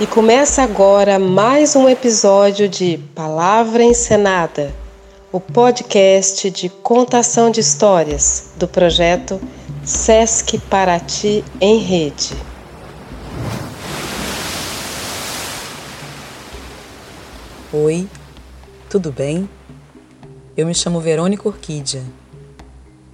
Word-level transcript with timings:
E 0.00 0.06
começa 0.06 0.62
agora 0.62 1.18
mais 1.18 1.76
um 1.76 1.86
episódio 1.86 2.66
de 2.66 2.96
Palavra 3.14 3.84
Encenada, 3.84 4.74
o 5.30 5.38
podcast 5.38 6.50
de 6.50 6.70
contação 6.70 7.50
de 7.50 7.60
histórias 7.60 8.52
do 8.56 8.66
projeto 8.66 9.38
Sesc 9.84 10.58
Paraty 10.58 11.44
em 11.60 11.80
Rede. 11.80 12.34
Oi, 17.70 18.08
tudo 18.88 19.12
bem? 19.12 19.46
Eu 20.56 20.66
me 20.66 20.74
chamo 20.74 20.98
Verônica 20.98 21.46
Orquídea. 21.46 22.02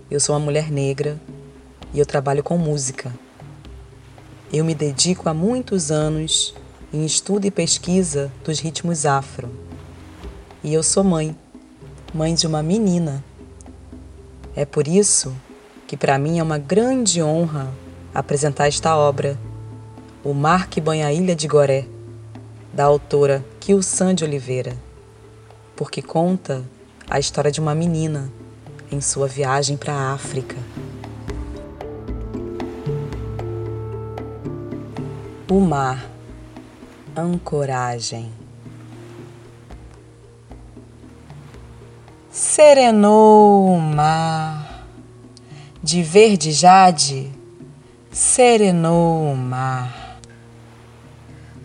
Eu 0.08 0.20
sou 0.20 0.36
uma 0.36 0.44
mulher 0.44 0.70
negra 0.70 1.20
e 1.92 1.98
eu 1.98 2.06
trabalho 2.06 2.44
com 2.44 2.56
música. 2.56 3.12
Eu 4.52 4.64
me 4.64 4.72
dedico 4.72 5.28
há 5.28 5.34
muitos 5.34 5.90
anos 5.90 6.54
em 6.92 7.04
estudo 7.04 7.46
e 7.46 7.50
pesquisa 7.50 8.32
dos 8.44 8.60
ritmos 8.60 9.04
afro. 9.04 9.50
E 10.62 10.72
eu 10.72 10.82
sou 10.82 11.02
mãe, 11.02 11.36
mãe 12.14 12.34
de 12.34 12.46
uma 12.46 12.62
menina. 12.62 13.24
É 14.54 14.64
por 14.64 14.88
isso 14.88 15.34
que 15.86 15.96
para 15.96 16.18
mim 16.18 16.38
é 16.38 16.42
uma 16.42 16.58
grande 16.58 17.22
honra 17.22 17.72
apresentar 18.14 18.66
esta 18.66 18.96
obra, 18.96 19.38
O 20.24 20.32
Mar 20.32 20.68
que 20.68 20.80
Banha 20.80 21.06
a 21.06 21.12
Ilha 21.12 21.36
de 21.36 21.46
Goré, 21.46 21.86
da 22.72 22.84
autora 22.84 23.44
Kilsan 23.60 24.14
de 24.14 24.24
Oliveira, 24.24 24.76
porque 25.76 26.02
conta 26.02 26.64
a 27.08 27.18
história 27.20 27.50
de 27.50 27.60
uma 27.60 27.74
menina 27.74 28.30
em 28.90 29.00
sua 29.00 29.28
viagem 29.28 29.76
para 29.76 29.92
a 29.92 30.12
África. 30.12 30.56
O 35.48 35.60
mar 35.60 36.15
ancoragem. 37.16 38.30
Serenou 42.30 43.74
o 43.74 43.80
mar, 43.80 44.84
de 45.82 46.02
verde 46.02 46.52
jade, 46.52 47.30
serenou 48.12 49.32
o 49.32 49.34
mar. 49.34 50.20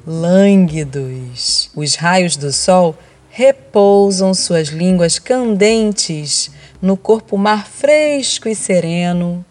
Lânguidos, 0.07 1.69
os 1.75 1.95
raios 1.95 2.37
do 2.37 2.53
sol 2.53 2.95
repousam 3.29 4.33
suas 4.33 4.69
línguas 4.69 5.19
candentes 5.19 6.49
no 6.81 6.95
corpo 6.95 7.37
mar 7.37 7.67
fresco 7.67 8.47
e 8.47 8.55
sereno, 8.55 9.45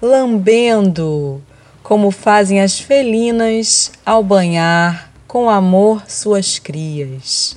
lambendo, 0.00 1.42
como 1.82 2.10
fazem 2.12 2.60
as 2.60 2.78
felinas 2.78 3.90
ao 4.06 4.22
banhar 4.22 5.09
com 5.30 5.48
amor 5.48 6.10
suas 6.10 6.58
crias. 6.58 7.56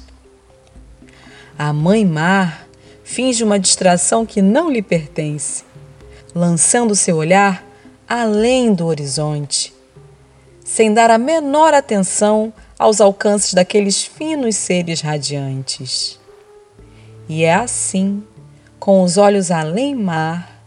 A 1.57 1.73
mãe 1.73 2.05
mar 2.05 2.67
finge 3.03 3.43
uma 3.43 3.57
distração 3.57 4.27
que 4.27 4.43
não 4.43 4.69
lhe 4.69 4.83
pertence, 4.83 5.63
lançando 6.35 6.93
seu 6.93 7.17
olhar 7.17 7.65
além 8.07 8.75
do 8.75 8.85
horizonte, 8.85 9.73
sem 10.63 10.93
dar 10.93 11.09
a 11.09 11.17
menor 11.17 11.73
atenção 11.73 12.53
aos 12.77 13.02
alcances 13.02 13.55
daqueles 13.55 14.03
finos 14.03 14.55
seres 14.55 15.02
radiantes. 15.02 16.19
E 17.27 17.43
é 17.43 17.55
assim, 17.55 18.23
com 18.80 19.02
os 19.02 19.17
olhos 19.17 19.49
além 19.49 19.95
mar, 19.95 20.63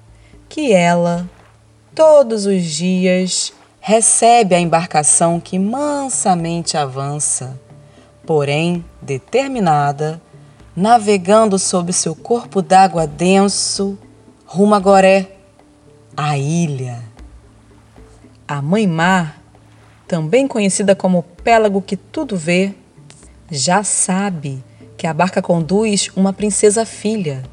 que 0.49 0.73
ela, 0.73 1.31
todos 1.95 2.47
os 2.47 2.65
dias, 2.65 3.53
recebe 3.89 4.53
a 4.53 4.59
embarcação 4.59 5.39
que 5.39 5.61
mansamente 5.61 6.77
avança, 6.77 7.57
porém 8.27 8.85
determinada, 9.01 10.21
navegando 10.75 11.57
sob 11.57 11.93
seu 11.93 12.13
corpo 12.13 12.61
d'água 12.61 13.07
denso, 13.07 13.97
rumo 14.45 14.75
a 14.75 14.81
Goré, 14.81 15.29
a 16.17 16.37
ilha. 16.37 17.01
A 18.49 18.61
Mãe 18.61 18.89
Mar, 18.89 19.41
também 20.09 20.49
conhecida 20.49 20.97
como 20.97 21.23
Pélago 21.45 21.81
que 21.81 21.97
tudo 21.97 22.37
vê, 22.37 22.75
já 23.49 23.85
sabe 23.85 24.65
que 24.97 25.07
a 25.07 25.15
barca 25.15 25.41
conduz 25.41 26.11
uma 26.17 26.33
princesa 26.33 26.85
filha, 26.85 27.45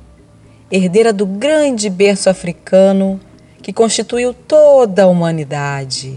herdeira 0.71 1.13
do 1.13 1.27
grande 1.27 1.91
berço 1.91 2.27
africano 2.27 3.19
que 3.63 3.71
constituiu 3.71 4.33
toda 4.33 5.03
a 5.03 5.07
humanidade 5.07 6.13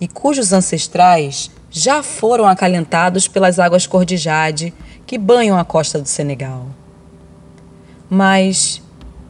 e 0.00 0.06
cujos 0.06 0.52
ancestrais 0.52 1.50
já 1.68 2.00
foram 2.00 2.46
acalentados 2.46 3.26
pelas 3.26 3.58
águas 3.58 3.88
cor 3.88 4.04
de 4.04 4.16
jade 4.16 4.72
que 5.04 5.18
banham 5.18 5.58
a 5.58 5.64
costa 5.64 5.98
do 5.98 6.06
Senegal. 6.06 6.66
Mas 8.08 8.80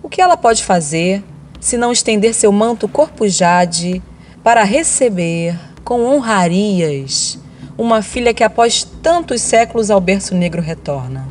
o 0.03 0.09
que 0.09 0.21
ela 0.21 0.37
pode 0.37 0.63
fazer 0.63 1.25
se 1.59 1.79
não 1.79 1.93
estender 1.93 2.35
seu 2.35 2.53
manto 2.53 2.87
corpo 2.87 3.27
jade 3.27 4.03
para 4.45 4.63
receber 4.63 5.59
com 5.83 6.05
honrarias 6.05 7.39
uma 7.79 8.03
filha 8.03 8.35
que 8.35 8.45
após 8.45 8.85
tantos 9.03 9.41
séculos 9.41 9.91
ao 9.91 10.01
berço 10.01 10.35
negro 10.35 10.61
retorna? 10.61 11.27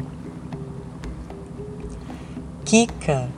Kika, 2.66 3.30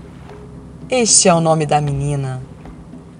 este 0.90 1.28
é 1.28 1.34
o 1.34 1.42
nome 1.42 1.66
da 1.66 1.82
menina 1.82 2.42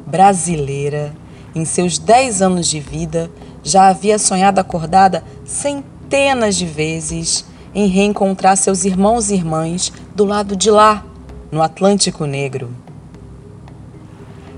brasileira, 0.08 1.14
em 1.54 1.66
seus 1.66 2.00
dez 2.00 2.42
anos 2.42 2.68
de 2.68 2.80
vida, 2.80 3.30
já 3.64 3.90
havia 3.90 4.18
sonhado 4.18 4.60
acordada 4.60 5.24
centenas 5.46 6.56
de 6.56 6.66
vezes 6.66 7.46
em 7.76 7.88
reencontrar 7.88 8.56
seus 8.56 8.86
irmãos 8.86 9.30
e 9.30 9.36
irmãs 9.36 9.92
do 10.16 10.24
lado 10.26 10.56
de 10.56 10.72
lá, 10.72 11.06
no 11.52 11.62
Atlântico 11.62 12.26
Negro. 12.26 12.70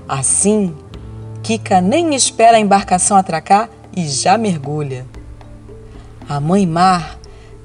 Assim, 0.08 0.74
Kika 1.42 1.80
nem 1.80 2.14
espera 2.14 2.56
a 2.56 2.60
embarcação 2.60 3.16
atracar 3.16 3.68
e 3.96 4.08
já 4.08 4.38
mergulha. 4.38 5.06
A 6.28 6.38
mãe 6.40 6.66
mar 6.66 7.18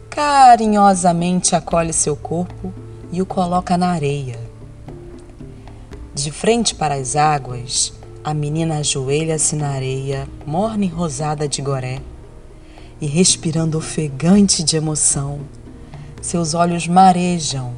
carinhosamente 0.10 1.56
acolhe 1.56 1.94
seu 1.94 2.16
corpo 2.16 2.74
e 3.12 3.22
o 3.22 3.26
coloca 3.26 3.78
na 3.78 3.90
areia. 3.90 4.45
De 6.16 6.32
frente 6.32 6.74
para 6.74 6.96
as 6.96 7.18
águas, 7.18 7.92
a 8.24 8.34
menina 8.34 8.78
ajoelha-se 8.78 9.54
na 9.54 9.72
areia, 9.72 10.26
morna 10.46 10.86
e 10.86 10.88
rosada 10.88 11.46
de 11.46 11.62
goré, 11.62 12.02
e 13.02 13.06
respirando 13.06 13.78
ofegante 13.78 14.64
de 14.64 14.78
emoção, 14.78 15.42
seus 16.22 16.54
olhos 16.54 16.88
marejam 16.88 17.74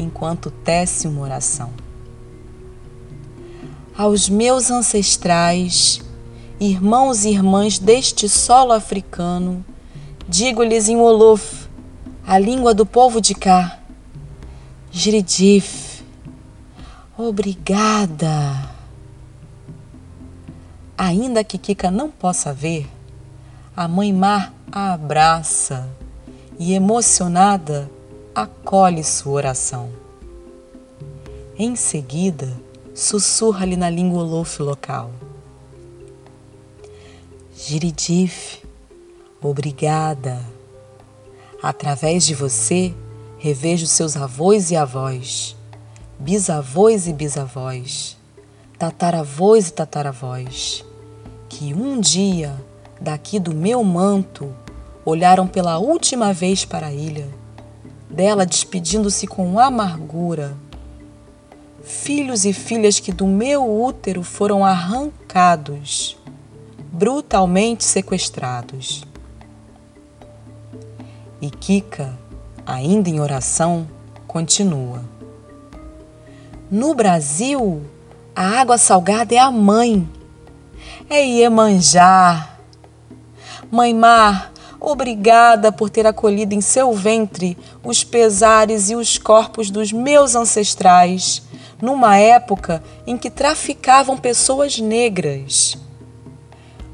enquanto 0.00 0.50
tece 0.50 1.06
uma 1.06 1.20
oração. 1.20 1.70
Aos 3.96 4.28
meus 4.28 4.72
ancestrais, 4.72 6.02
irmãos 6.58 7.24
e 7.24 7.28
irmãs 7.28 7.78
deste 7.78 8.28
solo 8.28 8.72
africano, 8.72 9.64
digo-lhes 10.28 10.88
em 10.88 10.96
Wolof, 10.96 11.68
a 12.26 12.36
língua 12.36 12.74
do 12.74 12.84
povo 12.84 13.20
de 13.20 13.32
cá, 13.32 13.78
Jiridif, 14.90 15.83
Obrigada. 17.16 18.74
Ainda 20.98 21.44
que 21.44 21.58
Kika 21.58 21.88
não 21.88 22.10
possa 22.10 22.52
ver, 22.52 22.90
a 23.76 23.86
mãe 23.86 24.12
mar 24.12 24.52
a 24.72 24.92
abraça 24.92 25.88
e, 26.58 26.74
emocionada, 26.74 27.88
acolhe 28.34 29.04
sua 29.04 29.32
oração. 29.34 29.90
Em 31.56 31.76
seguida, 31.76 32.52
sussurra-lhe 32.92 33.76
na 33.76 33.88
língua 33.88 34.24
Olof 34.24 34.60
local. 34.60 35.12
Giridif, 37.56 38.60
obrigada. 39.40 40.44
Através 41.62 42.26
de 42.26 42.34
você, 42.34 42.92
revejo 43.38 43.86
seus 43.86 44.16
avós 44.16 44.72
e 44.72 44.76
avós 44.76 45.56
bisavós 46.18 47.06
e 47.06 47.12
bisavós, 47.12 48.16
tataravós 48.78 49.68
e 49.68 49.72
tataravós, 49.72 50.84
que 51.48 51.74
um 51.74 52.00
dia, 52.00 52.54
daqui 53.00 53.38
do 53.38 53.54
meu 53.54 53.82
manto, 53.82 54.54
olharam 55.04 55.46
pela 55.46 55.78
última 55.78 56.32
vez 56.32 56.64
para 56.64 56.86
a 56.86 56.92
ilha, 56.92 57.28
dela 58.08 58.46
despedindo-se 58.46 59.26
com 59.26 59.58
amargura. 59.58 60.56
Filhos 61.82 62.44
e 62.44 62.52
filhas 62.52 62.98
que 62.98 63.12
do 63.12 63.26
meu 63.26 63.82
útero 63.82 64.22
foram 64.22 64.64
arrancados, 64.64 66.16
brutalmente 66.90 67.84
sequestrados. 67.84 69.04
E 71.42 71.50
Kika, 71.50 72.18
ainda 72.64 73.10
em 73.10 73.20
oração, 73.20 73.86
continua. 74.26 75.13
No 76.74 76.92
Brasil, 76.92 77.84
a 78.34 78.60
água 78.60 78.76
salgada 78.76 79.32
é 79.32 79.38
a 79.38 79.48
mãe. 79.48 80.08
É 81.08 81.24
Iemanjá. 81.24 82.48
Mãe 83.70 83.94
Mar, 83.94 84.52
Obrigada 84.80 85.70
por 85.70 85.88
ter 85.88 86.04
acolhido 86.04 86.52
em 86.52 86.60
seu 86.60 86.92
ventre 86.92 87.56
os 87.84 88.02
pesares 88.02 88.90
e 88.90 88.96
os 88.96 89.18
corpos 89.18 89.70
dos 89.70 89.92
meus 89.92 90.34
ancestrais, 90.34 91.44
numa 91.80 92.16
época 92.16 92.82
em 93.06 93.16
que 93.16 93.30
traficavam 93.30 94.18
pessoas 94.18 94.76
negras. 94.80 95.78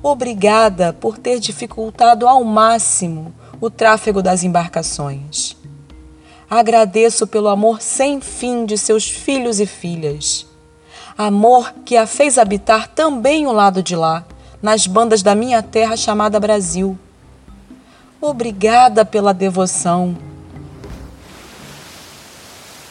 Obrigada 0.02 0.92
por 0.92 1.16
ter 1.16 1.40
dificultado 1.40 2.28
ao 2.28 2.44
máximo 2.44 3.32
o 3.58 3.70
tráfego 3.70 4.22
das 4.22 4.44
embarcações. 4.44 5.56
Agradeço 6.50 7.26
pelo 7.26 7.48
amor 7.48 7.80
sem 7.80 8.20
fim 8.20 8.66
de 8.66 8.76
seus 8.76 9.08
filhos 9.08 9.60
e 9.60 9.66
filhas. 9.66 10.44
Amor 11.16 11.72
que 11.84 11.96
a 11.96 12.06
fez 12.06 12.36
habitar 12.36 12.88
também 12.88 13.46
o 13.46 13.52
lado 13.52 13.82
de 13.82 13.94
lá, 13.94 14.24
nas 14.60 14.86
bandas 14.86 15.22
da 15.22 15.34
minha 15.34 15.62
terra 15.62 15.96
chamada 15.96 16.40
Brasil 16.40 16.98
Obrigada 18.20 19.02
pela 19.02 19.32
devoção. 19.32 20.14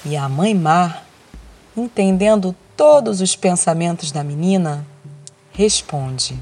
E 0.04 0.18
a 0.18 0.28
mãe 0.28 0.56
Mar, 0.56 1.06
entendendo 1.78 2.56
todos 2.76 3.22
os 3.22 3.36
pensamentos 3.36 4.12
da 4.12 4.24
menina, 4.24 4.84
responde: 5.52 6.40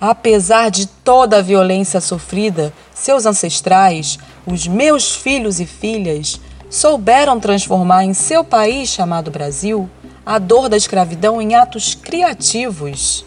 Apesar 0.00 0.70
de 0.70 0.86
toda 0.86 1.38
a 1.38 1.42
violência 1.42 2.00
sofrida, 2.00 2.72
seus 3.02 3.26
ancestrais, 3.26 4.18
os 4.46 4.66
meus 4.66 5.14
filhos 5.14 5.60
e 5.60 5.66
filhas, 5.66 6.40
souberam 6.70 7.38
transformar 7.38 8.04
em 8.04 8.14
seu 8.14 8.42
país 8.42 8.88
chamado 8.88 9.30
Brasil 9.30 9.90
a 10.24 10.38
dor 10.38 10.68
da 10.68 10.76
escravidão 10.76 11.42
em 11.42 11.54
atos 11.54 11.94
criativos. 11.94 13.24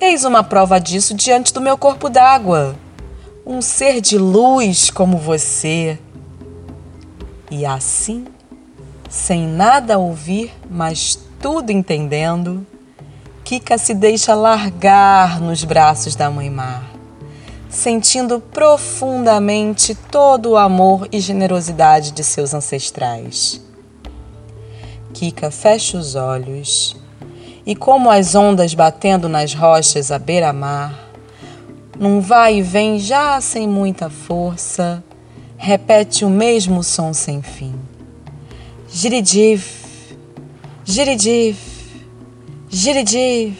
Eis 0.00 0.24
uma 0.24 0.42
prova 0.42 0.80
disso 0.80 1.14
diante 1.14 1.52
do 1.52 1.60
meu 1.60 1.76
corpo 1.76 2.08
d'água. 2.08 2.76
Um 3.44 3.60
ser 3.60 4.00
de 4.00 4.16
luz 4.16 4.90
como 4.90 5.18
você. 5.18 5.98
E 7.50 7.64
assim, 7.66 8.26
sem 9.08 9.46
nada 9.46 9.98
ouvir, 9.98 10.52
mas 10.70 11.18
tudo 11.40 11.70
entendendo, 11.70 12.66
Kika 13.44 13.78
se 13.78 13.94
deixa 13.94 14.34
largar 14.34 15.40
nos 15.40 15.64
braços 15.64 16.14
da 16.14 16.30
Mãe 16.30 16.50
Mar, 16.50 16.87
sentindo 17.68 18.40
profundamente 18.40 19.94
todo 19.94 20.50
o 20.50 20.56
amor 20.56 21.08
e 21.12 21.20
generosidade 21.20 22.12
de 22.12 22.24
seus 22.24 22.54
ancestrais. 22.54 23.60
Kika 25.12 25.50
fecha 25.50 25.98
os 25.98 26.14
olhos 26.14 26.96
e 27.68 27.76
como 27.76 28.10
as 28.10 28.34
ondas 28.34 28.72
batendo 28.72 29.28
nas 29.28 29.52
rochas 29.52 30.10
à 30.10 30.18
beira-mar, 30.18 31.08
num 31.98 32.18
vai 32.20 32.58
e 32.58 32.62
vem 32.62 32.98
já 32.98 33.38
sem 33.42 33.68
muita 33.68 34.08
força, 34.08 35.04
repete 35.56 36.24
o 36.24 36.30
mesmo 36.30 36.82
som 36.82 37.12
sem 37.12 37.42
fim. 37.42 37.74
Giridif, 38.90 40.16
giridif, 40.82 41.58
giridif, 42.70 43.58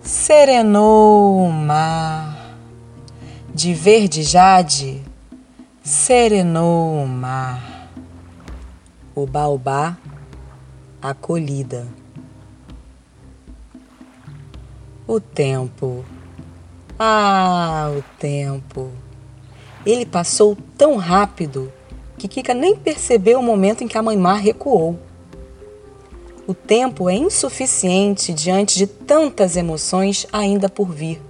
serenou 0.00 1.44
o 1.44 1.52
mar, 1.52 2.23
de 3.54 3.72
verde 3.72 4.24
jade, 4.24 5.00
serenou 5.80 7.04
o 7.04 7.06
mar. 7.06 7.88
O 9.14 9.24
baobá 9.26 9.96
acolhida. 11.00 11.86
O 15.06 15.20
tempo. 15.20 16.04
Ah, 16.98 17.92
o 17.96 18.02
tempo. 18.18 18.90
Ele 19.86 20.04
passou 20.04 20.58
tão 20.76 20.96
rápido 20.96 21.72
que 22.18 22.26
Kika 22.26 22.54
nem 22.54 22.74
percebeu 22.74 23.38
o 23.38 23.42
momento 23.42 23.84
em 23.84 23.88
que 23.88 23.96
a 23.96 24.02
mãe 24.02 24.16
Mar 24.16 24.40
recuou. 24.40 24.98
O 26.44 26.54
tempo 26.54 27.08
é 27.08 27.14
insuficiente 27.14 28.34
diante 28.34 28.76
de 28.76 28.88
tantas 28.88 29.56
emoções 29.56 30.26
ainda 30.32 30.68
por 30.68 30.90
vir. 30.90 31.22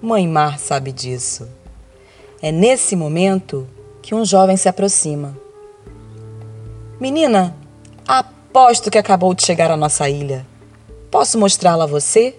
Mãe 0.00 0.28
Mar 0.28 0.58
sabe 0.58 0.92
disso. 0.92 1.48
É 2.42 2.52
nesse 2.52 2.94
momento 2.94 3.66
que 4.02 4.14
um 4.14 4.26
jovem 4.26 4.54
se 4.54 4.68
aproxima. 4.68 5.36
Menina, 7.00 7.56
aposto 8.06 8.90
que 8.90 8.98
acabou 8.98 9.32
de 9.32 9.42
chegar 9.42 9.70
à 9.70 9.76
nossa 9.76 10.08
ilha. 10.08 10.46
Posso 11.10 11.38
mostrá-la 11.38 11.84
a 11.84 11.86
você? 11.86 12.36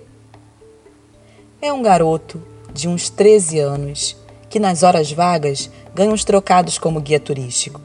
É 1.59 1.74
um 1.74 1.81
garoto 1.81 2.42
de 2.71 2.88
uns 2.88 3.09
13 3.09 3.59
anos 3.59 4.15
que, 4.51 4.59
nas 4.59 4.83
horas 4.83 5.12
vagas, 5.12 5.69
ganha 5.95 6.12
uns 6.12 6.24
trocados 6.24 6.77
como 6.77 7.01
guia 7.01 7.19
turístico. 7.19 7.81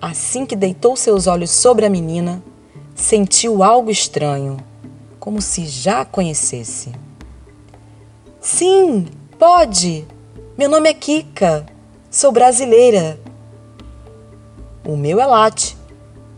Assim 0.00 0.46
que 0.46 0.56
deitou 0.56 0.96
seus 0.96 1.26
olhos 1.26 1.50
sobre 1.50 1.84
a 1.84 1.90
menina, 1.90 2.42
sentiu 2.94 3.62
algo 3.62 3.90
estranho, 3.90 4.56
como 5.18 5.42
se 5.42 5.66
já 5.66 6.00
a 6.00 6.04
conhecesse. 6.06 6.90
Sim, 8.40 9.06
pode! 9.38 10.06
Meu 10.56 10.66
nome 10.66 10.88
é 10.88 10.94
Kika, 10.94 11.66
sou 12.10 12.32
brasileira. 12.32 13.20
O 14.82 14.96
meu 14.96 15.20
é 15.20 15.26
Late, 15.26 15.76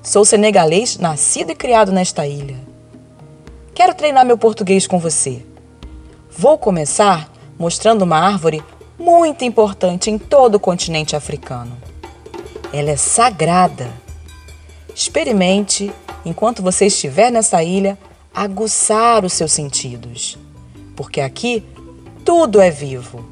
sou 0.02 0.24
senegalês, 0.24 0.98
nascido 0.98 1.52
e 1.52 1.54
criado 1.54 1.92
nesta 1.92 2.26
ilha. 2.26 2.56
Quero 3.72 3.94
treinar 3.94 4.26
meu 4.26 4.36
português 4.36 4.84
com 4.84 4.98
você. 4.98 5.46
Vou 6.36 6.58
começar 6.58 7.30
mostrando 7.56 8.02
uma 8.02 8.18
árvore 8.18 8.64
muito 8.98 9.44
importante 9.44 10.10
em 10.10 10.18
todo 10.18 10.56
o 10.56 10.60
continente 10.60 11.14
africano. 11.14 11.76
Ela 12.72 12.90
é 12.90 12.96
sagrada. 12.96 13.88
Experimente, 14.92 15.92
enquanto 16.24 16.64
você 16.64 16.86
estiver 16.86 17.30
nessa 17.30 17.62
ilha, 17.62 17.96
aguçar 18.34 19.24
os 19.24 19.34
seus 19.34 19.52
sentidos, 19.52 20.36
porque 20.96 21.20
aqui 21.20 21.64
tudo 22.24 22.60
é 22.60 22.70
vivo. 22.70 23.24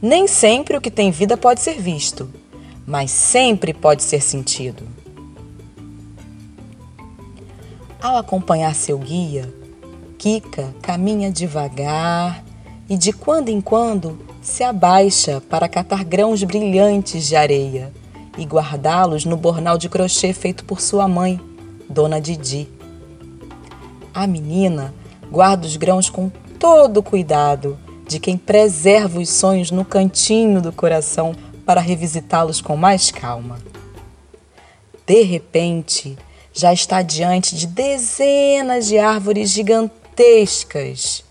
Nem 0.00 0.26
sempre 0.26 0.76
o 0.76 0.80
que 0.80 0.90
tem 0.90 1.10
vida 1.10 1.36
pode 1.36 1.60
ser 1.60 1.78
visto, 1.80 2.28
mas 2.86 3.10
sempre 3.10 3.72
pode 3.72 4.02
ser 4.02 4.20
sentido. 4.20 4.82
Ao 8.00 8.16
acompanhar 8.16 8.74
seu 8.74 8.98
guia, 8.98 9.52
Kika 10.18 10.74
caminha 10.80 11.30
devagar 11.30 12.44
e 12.88 12.96
de 12.96 13.12
quando 13.12 13.48
em 13.48 13.60
quando 13.60 14.18
se 14.40 14.64
abaixa 14.64 15.40
para 15.48 15.68
catar 15.68 16.02
grãos 16.02 16.42
brilhantes 16.42 17.26
de 17.26 17.36
areia 17.36 17.92
e 18.36 18.44
guardá-los 18.44 19.24
no 19.24 19.36
bornal 19.36 19.78
de 19.78 19.88
crochê 19.88 20.32
feito 20.32 20.64
por 20.64 20.80
sua 20.80 21.06
mãe, 21.06 21.40
Dona 21.88 22.20
Didi. 22.20 22.68
A 24.12 24.26
menina 24.26 24.92
guarda 25.30 25.66
os 25.66 25.76
grãos 25.76 26.10
com 26.10 26.30
todo 26.58 27.02
cuidado 27.02 27.78
de 28.12 28.20
quem 28.20 28.36
preserva 28.36 29.18
os 29.18 29.28
sonhos 29.28 29.72
no 29.72 29.84
cantinho 29.84 30.60
do 30.60 30.70
coração 30.70 31.34
para 31.66 31.80
revisitá-los 31.80 32.60
com 32.60 32.76
mais 32.76 33.10
calma. 33.10 33.58
De 35.04 35.22
repente, 35.22 36.16
já 36.52 36.72
está 36.72 37.02
diante 37.02 37.56
de 37.56 37.66
dezenas 37.66 38.86
de 38.86 38.98
árvores 38.98 39.50
gigantescas 39.50 41.24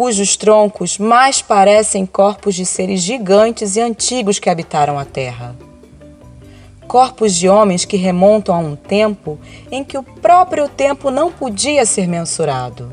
cujos 0.00 0.34
troncos 0.34 0.96
mais 0.96 1.42
parecem 1.42 2.06
corpos 2.06 2.54
de 2.54 2.64
seres 2.64 3.02
gigantes 3.02 3.76
e 3.76 3.82
antigos 3.82 4.38
que 4.38 4.48
habitaram 4.48 4.98
a 4.98 5.04
Terra. 5.04 5.54
Corpos 6.88 7.34
de 7.34 7.50
homens 7.50 7.84
que 7.84 7.98
remontam 7.98 8.54
a 8.54 8.58
um 8.58 8.74
tempo 8.74 9.38
em 9.70 9.84
que 9.84 9.98
o 9.98 10.02
próprio 10.02 10.68
tempo 10.68 11.10
não 11.10 11.30
podia 11.30 11.84
ser 11.84 12.08
mensurado. 12.08 12.90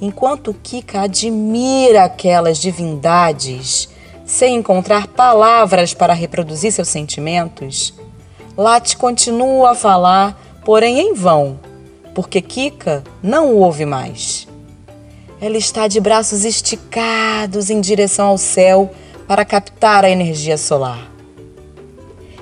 Enquanto 0.00 0.54
Kika 0.62 1.02
admira 1.02 2.04
aquelas 2.04 2.58
divindades, 2.58 3.88
sem 4.26 4.56
encontrar 4.56 5.06
palavras 5.06 5.94
para 5.94 6.12
reproduzir 6.12 6.70
seus 6.70 6.88
sentimentos, 6.88 7.94
Late 8.56 8.96
continua 8.96 9.70
a 9.70 9.74
falar, 9.74 10.38
porém 10.64 10.98
em 10.98 11.14
vão, 11.14 11.58
porque 12.14 12.42
Kika 12.42 13.04
não 13.22 13.54
o 13.54 13.58
ouve 13.58 13.86
mais. 13.86 14.46
Ela 15.40 15.56
está 15.56 15.86
de 15.88 16.00
braços 16.00 16.44
esticados 16.44 17.70
em 17.70 17.80
direção 17.80 18.28
ao 18.28 18.38
céu 18.38 18.90
para 19.26 19.44
captar 19.44 20.04
a 20.04 20.10
energia 20.10 20.58
solar. 20.58 21.10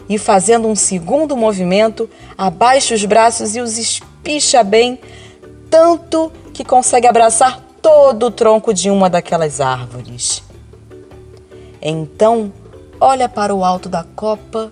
E 0.09 0.19
fazendo 0.19 0.69
um 0.69 0.77
segundo 0.77 1.37
movimento, 1.37 2.09
abaixa 2.37 2.95
os 2.95 3.05
braços 3.05 3.57
e 3.57 3.61
os 3.61 3.79
espicha 3.79 4.63
bem, 4.63 4.99
tanto 5.71 6.31
que 6.31 6.44
consegue 6.63 7.07
abraçar 7.07 7.59
todo 7.81 8.27
o 8.27 8.31
tronco 8.31 8.75
de 8.75 8.91
uma 8.91 9.09
daquelas 9.09 9.61
árvores. 9.61 10.43
Então, 11.81 12.53
olha 13.01 13.29
para 13.29 13.55
o 13.55 13.65
alto 13.65 13.89
da 13.89 14.05
copa 14.15 14.71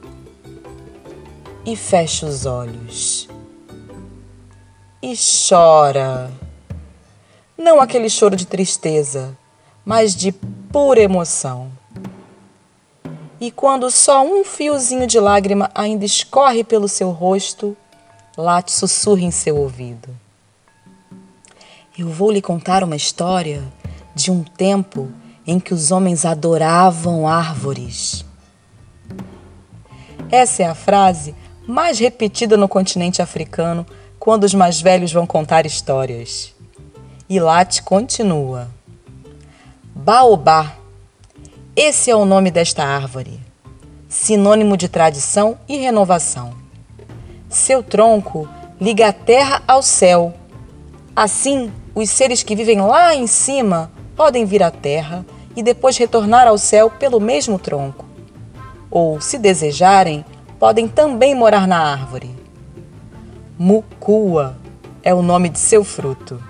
e 1.64 1.74
fecha 1.74 2.26
os 2.26 2.44
olhos 2.46 3.28
e 5.02 5.14
chora. 5.16 6.30
Não 7.58 7.80
aquele 7.80 8.08
choro 8.08 8.36
de 8.36 8.46
tristeza, 8.46 9.36
mas 9.84 10.14
de 10.14 10.30
pura 10.30 11.00
emoção. 11.00 11.72
E 13.40 13.50
quando 13.50 13.90
só 13.90 14.24
um 14.24 14.44
fiozinho 14.44 15.06
de 15.06 15.18
lágrima 15.18 15.68
ainda 15.74 16.04
escorre 16.04 16.62
pelo 16.62 16.86
seu 16.86 17.10
rosto, 17.10 17.76
Late 18.38 18.72
sussurra 18.72 19.22
em 19.22 19.30
seu 19.30 19.56
ouvido. 19.56 20.08
Eu 21.98 22.08
vou 22.08 22.30
lhe 22.30 22.40
contar 22.40 22.82
uma 22.82 22.96
história 22.96 23.62
de 24.14 24.30
um 24.30 24.42
tempo 24.42 25.10
em 25.46 25.60
que 25.60 25.74
os 25.74 25.90
homens 25.90 26.24
adoravam 26.24 27.28
árvores. 27.28 28.24
Essa 30.30 30.62
é 30.62 30.66
a 30.66 30.74
frase 30.74 31.34
mais 31.68 31.98
repetida 31.98 32.56
no 32.56 32.66
continente 32.66 33.20
africano 33.20 33.86
quando 34.18 34.44
os 34.44 34.54
mais 34.54 34.80
velhos 34.80 35.12
vão 35.12 35.26
contar 35.26 35.66
histórias. 35.66 36.54
E 37.28 37.38
Late 37.38 37.82
continua. 37.82 38.68
Baobá. 39.94 40.74
Esse 41.76 42.10
é 42.10 42.16
o 42.16 42.24
nome 42.24 42.50
desta 42.50 42.84
árvore, 42.84 43.38
sinônimo 44.08 44.78
de 44.78 44.88
tradição 44.88 45.58
e 45.68 45.76
renovação. 45.76 46.54
Seu 47.50 47.82
tronco 47.82 48.48
liga 48.80 49.08
a 49.08 49.12
terra 49.12 49.62
ao 49.68 49.82
céu. 49.82 50.32
Assim, 51.14 51.70
os 51.94 52.08
seres 52.10 52.42
que 52.42 52.56
vivem 52.56 52.80
lá 52.80 53.14
em 53.14 53.26
cima 53.26 53.90
podem 54.16 54.44
vir 54.44 54.62
à 54.62 54.70
terra 54.70 55.24
e 55.54 55.62
depois 55.62 55.96
retornar 55.96 56.46
ao 56.46 56.56
céu 56.56 56.90
pelo 56.90 57.20
mesmo 57.20 57.58
tronco. 57.58 58.04
Ou, 58.90 59.20
se 59.20 59.38
desejarem, 59.38 60.24
podem 60.58 60.86
também 60.86 61.34
morar 61.34 61.66
na 61.66 61.78
árvore. 61.78 62.30
Mucua 63.58 64.56
é 65.02 65.14
o 65.14 65.22
nome 65.22 65.48
de 65.48 65.58
seu 65.58 65.82
fruto. 65.82 66.42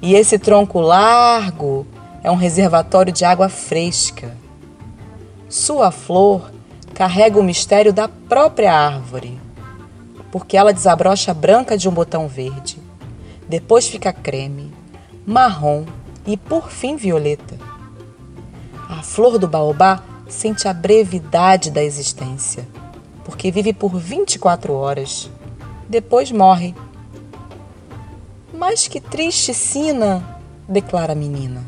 E 0.00 0.14
esse 0.14 0.38
tronco 0.38 0.80
largo 0.80 1.86
é 2.22 2.30
um 2.30 2.36
reservatório 2.36 3.12
de 3.12 3.24
água 3.24 3.48
fresca. 3.48 4.36
Sua 5.48 5.90
flor 5.90 6.50
carrega 6.94 7.38
o 7.38 7.44
mistério 7.44 7.92
da 7.92 8.08
própria 8.08 8.72
árvore, 8.72 9.40
porque 10.30 10.56
ela 10.56 10.72
desabrocha 10.72 11.32
branca 11.32 11.76
de 11.76 11.88
um 11.88 11.92
botão 11.92 12.28
verde, 12.28 12.81
depois 13.52 13.86
fica 13.86 14.14
creme, 14.14 14.72
marrom 15.26 15.84
e 16.26 16.38
por 16.38 16.70
fim 16.70 16.96
violeta. 16.96 17.58
A 18.88 19.02
flor 19.02 19.38
do 19.38 19.46
baobá 19.46 20.02
sente 20.26 20.66
a 20.66 20.72
brevidade 20.72 21.70
da 21.70 21.84
existência, 21.84 22.66
porque 23.22 23.50
vive 23.50 23.74
por 23.74 23.94
24 23.94 24.72
horas, 24.72 25.30
depois 25.86 26.32
morre. 26.32 26.74
Mas 28.54 28.88
que 28.88 29.02
triste 29.02 29.52
sina, 29.52 30.40
declara 30.66 31.12
a 31.12 31.14
menina. 31.14 31.62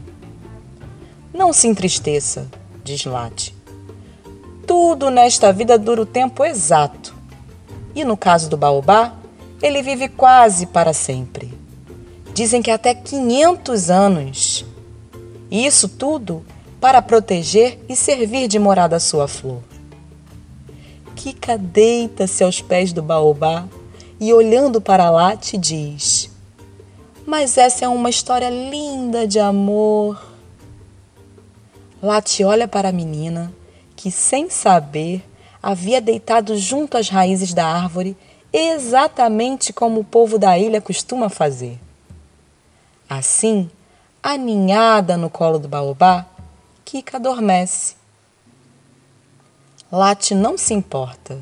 Não 1.35 1.53
se 1.53 1.69
entristeça, 1.69 2.49
diz 2.83 3.05
Late. 3.05 3.55
Tudo 4.67 5.11
nesta 5.11 5.53
vida 5.53 5.79
dura 5.79 6.01
o 6.01 6.07
tempo 6.07 6.47
exato. 6.47 7.15
E 7.95 8.07
no 8.07 8.17
caso 8.17 8.49
do 8.49 8.57
baobá, 8.57 9.13
ele 9.61 9.83
vive 9.83 10.09
quase 10.09 10.65
para 10.65 10.95
sempre. 10.95 11.54
Dizem 12.35 12.61
que 12.61 12.71
até 12.71 12.95
500 12.95 13.91
anos. 13.91 14.65
E 15.51 15.65
isso 15.65 15.89
tudo 15.89 16.45
para 16.81 17.01
proteger 17.01 17.79
e 17.89 17.97
servir 17.97 18.49
de 18.49 18.59
morada 18.59 18.97
à 18.97 19.01
sua 19.01 19.27
flor. 19.27 19.63
Kika 21.17 21.57
deita-se 21.57 22.45
aos 22.45 22.61
pés 22.61 22.93
do 22.93 23.03
baobá 23.03 23.67
e, 24.21 24.33
olhando 24.33 24.81
para 24.81 25.09
lá, 25.11 25.37
te 25.37 25.57
diz: 25.57 26.29
Mas 27.25 27.57
essa 27.57 27.85
é 27.85 27.89
uma 27.89 28.11
história 28.11 28.51
linda 28.51 29.27
de 29.27 29.39
amor 29.39 30.35
Lati 32.05 32.45
olha 32.45 32.69
para 32.69 32.91
a 32.91 32.93
menina, 32.93 33.51
que, 33.97 34.11
sem 34.11 34.51
saber, 34.51 35.25
havia 35.63 36.03
deitado 36.03 36.55
junto 36.55 36.99
às 36.99 37.09
raízes 37.09 37.55
da 37.55 37.65
árvore, 37.65 38.15
exatamente 38.53 39.73
como 39.73 40.01
o 40.01 40.05
povo 40.05 40.39
da 40.39 40.59
ilha 40.59 40.83
costuma 40.83 41.31
fazer. 41.31 41.81
Assim, 43.09 43.71
aninhada 44.23 45.17
no 45.17 45.29
colo 45.29 45.59
do 45.59 45.69
baobá, 45.69 46.27
Kika 46.85 47.17
adormece. 47.17 47.95
Lati 49.91 50.35
não 50.35 50.59
se 50.59 50.75
importa, 50.75 51.39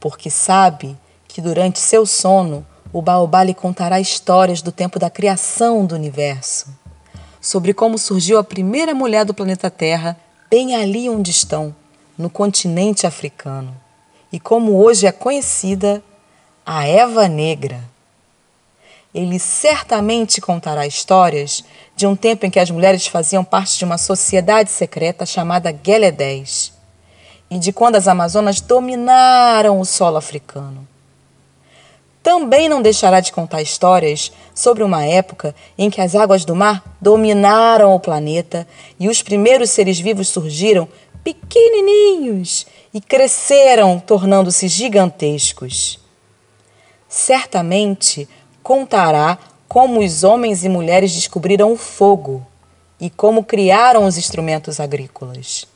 porque 0.00 0.30
sabe 0.30 0.96
que 1.28 1.40
durante 1.40 1.78
seu 1.78 2.06
sono 2.06 2.66
o 2.92 3.02
baobá 3.02 3.42
lhe 3.42 3.54
contará 3.54 4.00
histórias 4.00 4.62
do 4.62 4.72
tempo 4.72 4.98
da 4.98 5.10
criação 5.10 5.84
do 5.84 5.94
universo 5.94 6.84
sobre 7.44 7.74
como 7.74 7.98
surgiu 7.98 8.38
a 8.38 8.42
primeira 8.42 8.94
mulher 8.94 9.22
do 9.26 9.34
planeta 9.34 9.70
Terra, 9.70 10.16
bem 10.48 10.74
ali 10.74 11.10
onde 11.10 11.30
estão, 11.30 11.76
no 12.16 12.30
continente 12.30 13.06
africano, 13.06 13.76
e 14.32 14.40
como 14.40 14.82
hoje 14.82 15.06
é 15.06 15.12
conhecida 15.12 16.02
a 16.64 16.88
Eva 16.88 17.28
Negra. 17.28 17.84
Ele 19.14 19.38
certamente 19.38 20.40
contará 20.40 20.86
histórias 20.86 21.64
de 21.94 22.06
um 22.06 22.16
tempo 22.16 22.44
em 22.44 22.50
que 22.50 22.58
as 22.58 22.70
mulheres 22.70 23.06
faziam 23.06 23.44
parte 23.44 23.78
de 23.78 23.84
uma 23.84 23.96
sociedade 23.96 24.70
secreta 24.70 25.24
chamada 25.24 25.70
Gueledés 25.70 26.72
e 27.48 27.58
de 27.58 27.72
quando 27.72 27.96
as 27.96 28.08
Amazonas 28.08 28.60
dominaram 28.60 29.78
o 29.78 29.84
solo 29.84 30.16
africano 30.16 30.86
também 32.24 32.70
não 32.70 32.80
deixará 32.80 33.20
de 33.20 33.30
contar 33.30 33.60
histórias 33.60 34.32
sobre 34.54 34.82
uma 34.82 35.04
época 35.04 35.54
em 35.76 35.90
que 35.90 36.00
as 36.00 36.14
águas 36.14 36.46
do 36.46 36.56
mar 36.56 36.82
dominaram 36.98 37.94
o 37.94 38.00
planeta 38.00 38.66
e 38.98 39.10
os 39.10 39.20
primeiros 39.20 39.68
seres 39.68 40.00
vivos 40.00 40.28
surgiram 40.28 40.88
pequenininhos 41.22 42.66
e 42.94 43.00
cresceram, 43.00 44.00
tornando-se 44.00 44.68
gigantescos. 44.68 46.00
Certamente 47.06 48.26
contará 48.64 49.38
como 49.68 50.00
os 50.00 50.24
homens 50.24 50.64
e 50.64 50.68
mulheres 50.68 51.12
descobriram 51.12 51.70
o 51.70 51.76
fogo 51.76 52.44
e 52.98 53.10
como 53.10 53.44
criaram 53.44 54.06
os 54.06 54.16
instrumentos 54.16 54.80
agrícolas. 54.80 55.66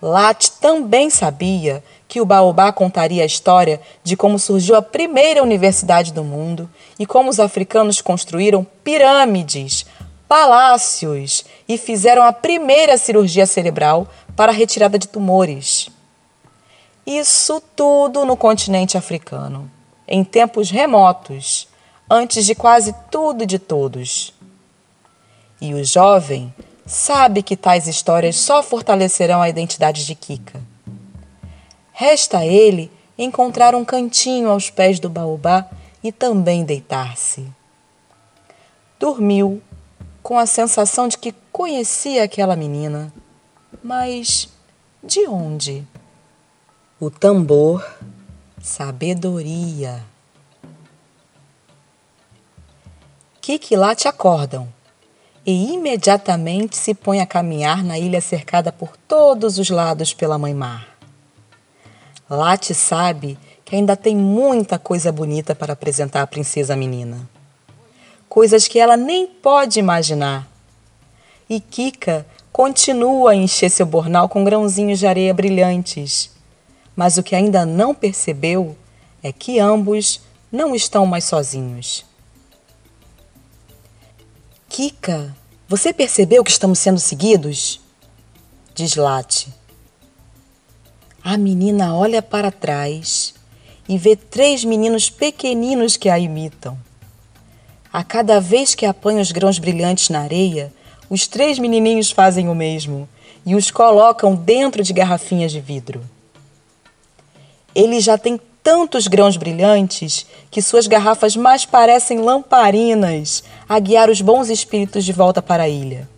Lat 0.00 0.52
também 0.60 1.10
sabia 1.10 1.82
que 2.08 2.20
o 2.20 2.24
Baobá 2.24 2.72
contaria 2.72 3.22
a 3.22 3.26
história 3.26 3.80
de 4.02 4.16
como 4.16 4.38
surgiu 4.38 4.76
a 4.76 4.82
primeira 4.82 5.42
universidade 5.42 6.12
do 6.12 6.24
mundo 6.24 6.70
e 6.98 7.04
como 7.04 7.28
os 7.28 7.40
africanos 7.40 8.00
construíram 8.00 8.64
pirâmides, 8.84 9.84
palácios 10.28 11.44
e 11.68 11.76
fizeram 11.76 12.22
a 12.22 12.32
primeira 12.32 12.96
cirurgia 12.96 13.44
cerebral 13.44 14.08
para 14.36 14.52
a 14.52 14.54
retirada 14.54 14.98
de 14.98 15.08
tumores. 15.08 15.88
Isso 17.04 17.60
tudo 17.74 18.24
no 18.24 18.36
continente 18.36 18.96
africano, 18.96 19.70
em 20.10 20.24
tempos 20.24 20.68
remotos, 20.70 21.68
antes 22.10 22.44
de 22.44 22.54
quase 22.54 22.94
tudo 23.10 23.44
e 23.44 23.46
de 23.46 23.58
todos. 23.58 24.34
E 25.60 25.72
o 25.72 25.84
jovem 25.84 26.52
sabe 26.84 27.42
que 27.42 27.56
tais 27.56 27.86
histórias 27.86 28.36
só 28.36 28.62
fortalecerão 28.62 29.40
a 29.40 29.48
identidade 29.48 30.04
de 30.04 30.14
Kika 30.14 30.60
Resta 32.00 32.38
a 32.38 32.46
ele 32.46 32.90
encontrar 33.18 33.74
um 33.74 33.84
cantinho 33.84 34.48
aos 34.48 34.70
pés 34.70 34.98
do 34.98 35.10
baobá 35.10 35.68
e 36.02 36.10
também 36.10 36.64
deitar-se. 36.64 37.46
Dormiu 38.98 39.60
com 40.22 40.38
a 40.38 40.46
sensação 40.46 41.08
de 41.08 41.18
que 41.18 41.34
conhecia 41.52 42.24
aquela 42.24 42.56
menina. 42.56 43.12
Mas 43.84 44.48
de 45.04 45.28
onde? 45.28 45.86
O 46.98 47.10
tambor, 47.10 47.86
sabedoria. 48.62 50.04
Kiki 53.40 53.74
lá 53.74 53.94
te 53.94 54.06
acordam 54.06 54.68
e 55.46 55.72
imediatamente 55.72 56.76
se 56.76 56.94
põe 56.94 57.20
a 57.20 57.26
caminhar 57.26 57.82
na 57.82 57.98
ilha 57.98 58.20
cercada 58.20 58.70
por 58.70 58.96
todos 58.96 59.58
os 59.58 59.70
lados 59.70 60.12
pela 60.12 60.38
mãe-mar. 60.38 60.86
Late 62.28 62.74
sabe 62.74 63.38
que 63.64 63.74
ainda 63.74 63.96
tem 63.96 64.14
muita 64.14 64.78
coisa 64.78 65.10
bonita 65.10 65.54
para 65.54 65.72
apresentar 65.72 66.22
à 66.22 66.26
princesa 66.26 66.76
menina. 66.76 67.28
Coisas 68.28 68.68
que 68.68 68.78
ela 68.78 68.96
nem 68.96 69.26
pode 69.26 69.80
imaginar. 69.80 70.46
E 71.48 71.58
Kika 71.58 72.26
continua 72.52 73.32
a 73.32 73.34
encher 73.34 73.70
seu 73.70 73.86
bornal 73.86 74.28
com 74.28 74.44
grãozinhos 74.44 74.98
de 74.98 75.06
areia 75.06 75.34
brilhantes. 75.34 76.30
Mas 77.00 77.16
o 77.16 77.22
que 77.22 77.34
ainda 77.34 77.64
não 77.64 77.94
percebeu 77.94 78.76
é 79.22 79.32
que 79.32 79.58
ambos 79.58 80.20
não 80.52 80.74
estão 80.74 81.06
mais 81.06 81.24
sozinhos. 81.24 82.04
Kika, 84.68 85.34
você 85.66 85.94
percebeu 85.94 86.44
que 86.44 86.50
estamos 86.50 86.78
sendo 86.78 87.00
seguidos? 87.00 87.80
Diz 88.74 88.96
Late. 88.96 89.48
A 91.24 91.38
menina 91.38 91.96
olha 91.96 92.20
para 92.20 92.52
trás 92.52 93.32
e 93.88 93.96
vê 93.96 94.14
três 94.14 94.62
meninos 94.62 95.08
pequeninos 95.08 95.96
que 95.96 96.10
a 96.10 96.18
imitam. 96.18 96.78
A 97.90 98.04
cada 98.04 98.42
vez 98.42 98.74
que 98.74 98.84
apanham 98.84 99.22
os 99.22 99.32
grãos 99.32 99.58
brilhantes 99.58 100.10
na 100.10 100.20
areia, 100.20 100.70
os 101.08 101.26
três 101.26 101.58
menininhos 101.58 102.10
fazem 102.10 102.50
o 102.50 102.54
mesmo 102.54 103.08
e 103.46 103.54
os 103.54 103.70
colocam 103.70 104.34
dentro 104.34 104.82
de 104.82 104.92
garrafinhas 104.92 105.50
de 105.50 105.62
vidro. 105.62 106.04
Ele 107.74 108.00
já 108.00 108.18
tem 108.18 108.40
tantos 108.62 109.06
grãos 109.06 109.36
brilhantes 109.36 110.26
que 110.50 110.62
suas 110.62 110.86
garrafas 110.86 111.36
mais 111.36 111.64
parecem 111.64 112.18
lamparinas 112.18 113.42
a 113.68 113.78
guiar 113.78 114.10
os 114.10 114.20
bons 114.20 114.48
espíritos 114.48 115.04
de 115.04 115.12
volta 115.12 115.40
para 115.40 115.64
a 115.64 115.68
ilha. 115.68 116.08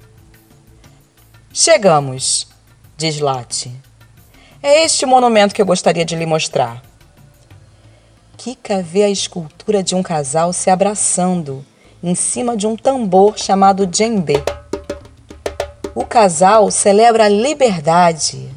Chegamos, 1.52 2.47
diz 2.97 3.21
Lati. 3.21 3.71
É 4.62 4.85
este 4.85 5.04
monumento 5.04 5.54
que 5.54 5.61
eu 5.61 5.66
gostaria 5.66 6.04
de 6.04 6.16
lhe 6.16 6.26
mostrar. 6.26 6.82
Kika 8.37 8.82
vê 8.82 9.04
a 9.04 9.11
escultura 9.11 9.82
de 9.82 9.94
um 9.94 10.02
casal 10.02 10.52
se 10.52 10.71
abraçando 10.71 11.64
em 12.02 12.14
cima 12.14 12.56
de 12.56 12.66
um 12.66 12.75
tambor 12.75 13.38
chamado 13.38 13.87
djembe. 13.87 14.42
O 15.94 16.04
casal 16.04 16.71
celebra 16.71 17.25
a 17.25 17.28
liberdade 17.28 18.50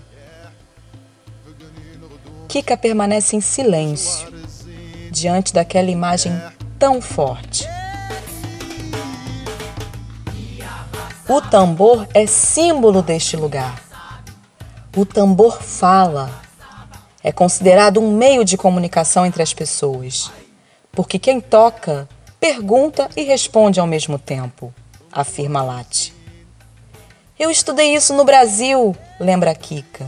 Kika 2.56 2.78
permanece 2.78 3.36
em 3.36 3.42
silêncio 3.42 4.30
diante 5.12 5.54
daquela 5.54 5.92
imagem 5.92 6.32
tão 6.80 7.02
forte. 7.02 7.68
O 11.28 11.42
tambor 11.42 12.08
é 12.14 12.26
símbolo 12.26 13.02
deste 13.02 13.36
lugar. 13.36 13.84
O 14.96 15.06
tambor 15.06 15.62
fala. 15.62 16.32
É 17.22 17.30
considerado 17.30 18.00
um 18.00 18.16
meio 18.16 18.46
de 18.46 18.56
comunicação 18.56 19.26
entre 19.26 19.44
as 19.44 19.54
pessoas, 19.54 20.32
porque 20.94 21.20
quem 21.20 21.42
toca 21.42 22.08
pergunta 22.40 23.10
e 23.18 23.24
responde 23.24 23.82
ao 23.82 23.88
mesmo 23.88 24.18
tempo, 24.18 24.74
afirma 25.12 25.62
Lati. 25.62 26.14
Eu 27.38 27.52
estudei 27.52 27.94
isso 27.94 28.14
no 28.14 28.24
Brasil, 28.24 28.96
lembra 29.20 29.54
Kika. 29.54 30.08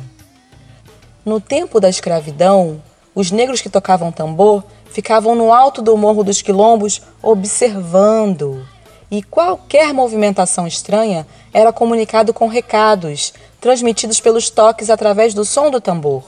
No 1.28 1.42
tempo 1.42 1.82
da 1.82 1.90
escravidão, 1.90 2.82
os 3.14 3.32
negros 3.32 3.60
que 3.60 3.70
tocavam 3.70 4.14
tambor 4.14 4.64
ficavam 4.90 5.36
no 5.36 5.52
alto 5.52 5.82
do 5.82 5.98
Morro 5.98 6.24
dos 6.24 6.42
Quilombos 6.42 7.02
observando. 7.22 8.66
E 9.12 9.22
qualquer 9.22 9.94
movimentação 9.94 10.66
estranha 10.66 11.28
era 11.54 11.74
comunicado 11.74 12.34
com 12.34 12.48
recados, 12.48 13.34
transmitidos 13.60 14.22
pelos 14.22 14.50
toques 14.50 14.90
através 14.90 15.34
do 15.34 15.44
som 15.44 15.70
do 15.70 15.82
tambor. 15.82 16.24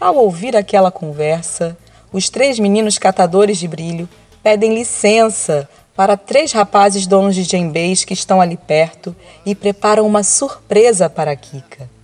Ao 0.00 0.16
ouvir 0.16 0.56
aquela 0.56 0.90
conversa, 0.90 1.76
os 2.10 2.30
três 2.30 2.58
meninos 2.58 2.96
catadores 2.96 3.58
de 3.58 3.68
brilho 3.68 4.08
pedem 4.42 4.74
licença 4.74 5.68
para 5.94 6.16
três 6.16 6.52
rapazes 6.52 7.06
donos 7.06 7.34
de 7.34 7.46
djembês 7.46 8.02
que 8.02 8.14
estão 8.14 8.40
ali 8.40 8.56
perto 8.56 9.14
e 9.44 9.54
preparam 9.54 10.06
uma 10.06 10.22
surpresa 10.22 11.10
para 11.10 11.36
Kika 11.36 11.99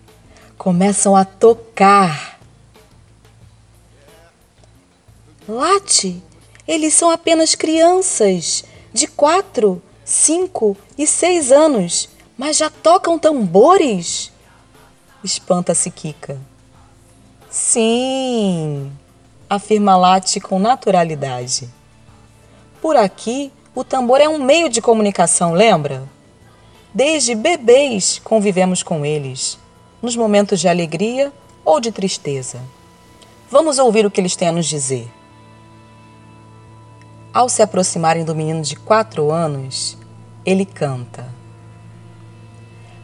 começam 0.67 1.15
a 1.15 1.25
tocar. 1.25 2.41
Late, 5.47 6.21
eles 6.67 6.93
são 6.93 7.09
apenas 7.09 7.55
crianças 7.55 8.65
de 8.93 9.07
quatro, 9.07 9.81
cinco 10.05 10.77
e 10.99 11.07
seis 11.07 11.53
anos, 11.53 12.09
mas 12.37 12.57
já 12.57 12.69
tocam 12.69 13.17
tambores? 13.17 14.33
Espanta-se 15.23 15.89
Kika. 15.89 16.37
Sim, 17.49 18.91
afirma 19.49 19.97
Late 19.97 20.41
com 20.41 20.59
naturalidade. 20.59 21.71
Por 22.83 22.97
aqui, 22.97 23.53
o 23.73 23.85
tambor 23.85 24.21
é 24.21 24.29
um 24.29 24.43
meio 24.43 24.69
de 24.69 24.83
comunicação, 24.83 25.53
lembra? 25.53 26.03
Desde 26.93 27.37
bebês 27.37 28.21
convivemos 28.25 28.83
com 28.83 29.07
eles 29.07 29.65
nos 30.01 30.17
momentos 30.17 30.61
de 30.61 30.69
alegria 30.69 31.33
ou 31.65 31.81
de 31.81 31.91
tristeza. 31.91 32.61
Vamos 33.51 33.79
ouvir 33.79 34.05
o 34.07 34.11
que 34.11 34.21
eles 34.21 34.37
têm 34.37 34.49
a 34.49 34.53
nos 34.53 34.67
dizer. 34.67 35.09
Ao 37.33 37.49
se 37.49 37.63
aproximarem 37.63 38.25
do 38.25 38.35
menino 38.35 38.63
de 38.63 38.77
quatro 38.77 39.31
anos, 39.31 39.99
ele 40.45 40.65
canta. 40.65 41.27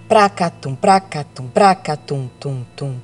Pracatum, 0.08 0.74
pracatum, 0.74 1.48
pracatum, 1.48 2.28
tum, 2.40 2.64
tum. 2.76 2.96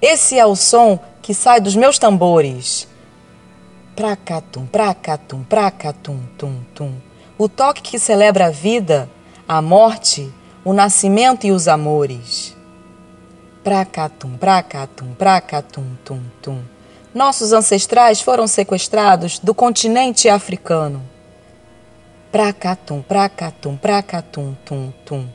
Esse 0.00 0.38
é 0.38 0.44
o 0.44 0.56
som 0.56 0.98
que 1.20 1.34
sai 1.34 1.60
dos 1.60 1.76
meus 1.76 1.98
tambores. 1.98 2.88
Pracatum, 3.94 4.66
pracatum, 4.66 5.44
pracatum, 5.44 6.20
tum, 6.36 6.60
tum. 6.74 6.92
O 7.38 7.48
toque 7.48 7.82
que 7.82 7.98
celebra 7.98 8.46
a 8.46 8.50
vida, 8.50 9.08
a 9.46 9.62
morte, 9.62 10.32
o 10.64 10.72
nascimento 10.72 11.46
e 11.46 11.52
os 11.52 11.68
amores. 11.68 12.56
Pracatum, 13.62 14.36
pracatum, 14.36 15.14
pracatum, 15.14 15.84
tum, 16.04 16.20
tum. 16.42 16.62
Nossos 17.14 17.52
ancestrais 17.52 18.20
foram 18.20 18.48
sequestrados 18.48 19.38
do 19.38 19.54
continente 19.54 20.28
africano. 20.28 21.00
Pracatum, 22.32 23.00
pracatum, 23.02 23.76
pracatum, 23.76 24.56
tum, 24.64 24.92
tum. 25.04 25.28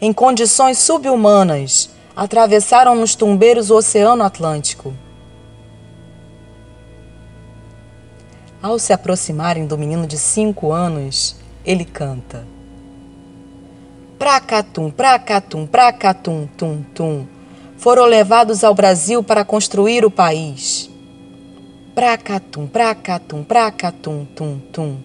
Em 0.00 0.12
condições 0.12 0.78
subhumanas, 0.78 1.90
atravessaram 2.16 2.96
nos 2.96 3.14
tumbeiros 3.14 3.70
o 3.70 3.76
Oceano 3.76 4.24
Atlântico. 4.24 4.92
Ao 8.60 8.80
se 8.80 8.92
aproximarem 8.92 9.64
do 9.64 9.78
menino 9.78 10.08
de 10.08 10.18
cinco 10.18 10.72
anos, 10.72 11.36
ele 11.64 11.84
canta. 11.84 12.44
Pracatum, 14.18 14.90
pracatum, 14.90 15.68
pracatum, 15.68 16.48
tum, 16.56 16.82
tum 16.92 17.39
foram 17.80 18.04
levados 18.04 18.62
ao 18.62 18.74
Brasil 18.74 19.22
para 19.22 19.42
construir 19.42 20.04
o 20.04 20.10
país. 20.10 20.90
Pracatum, 21.94 22.66
pracatum, 22.66 23.42
pracatum, 23.42 24.26
tum, 24.36 24.60
tum. 24.70 24.96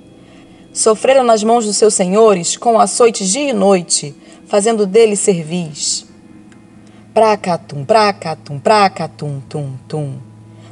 Sofreram 0.73 1.23
nas 1.23 1.41
mãos 1.41 1.65
dos 1.65 1.77
seus 1.77 1.93
senhores 1.93 2.57
com 2.57 2.77
açoites 2.77 3.29
dia 3.29 3.51
e 3.51 3.53
noite, 3.53 4.13
fazendo 4.45 4.85
deles 4.85 5.21
servis. 5.21 6.05
Pracatum, 7.13 7.85
pracatum, 7.85 8.59
pracatum, 8.59 9.41
tum, 9.47 9.77
tum. 9.87 10.15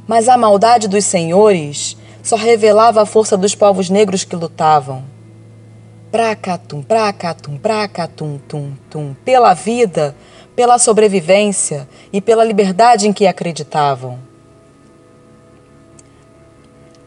Mas 0.05 0.27
a 0.27 0.35
maldade 0.35 0.89
dos 0.89 1.05
senhores 1.05 1.95
só 2.21 2.35
revelava 2.35 3.01
a 3.01 3.05
força 3.05 3.37
dos 3.37 3.55
povos 3.55 3.89
negros 3.89 4.25
que 4.25 4.35
lutavam. 4.35 5.05
Pracatum, 6.11 6.81
pracatum, 6.81 7.57
pracatum, 7.57 8.37
tum, 8.45 8.73
tum. 8.89 9.15
Pela 9.23 9.53
vida, 9.53 10.13
pela 10.55 10.77
sobrevivência 10.77 11.87
e 12.11 12.21
pela 12.21 12.43
liberdade 12.43 13.07
em 13.07 13.13
que 13.13 13.25
acreditavam. 13.25 14.19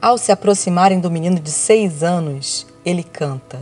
Ao 0.00 0.18
se 0.18 0.30
aproximarem 0.30 1.00
do 1.00 1.10
menino 1.10 1.40
de 1.40 1.50
seis 1.50 2.02
anos, 2.02 2.66
ele 2.84 3.02
canta. 3.02 3.60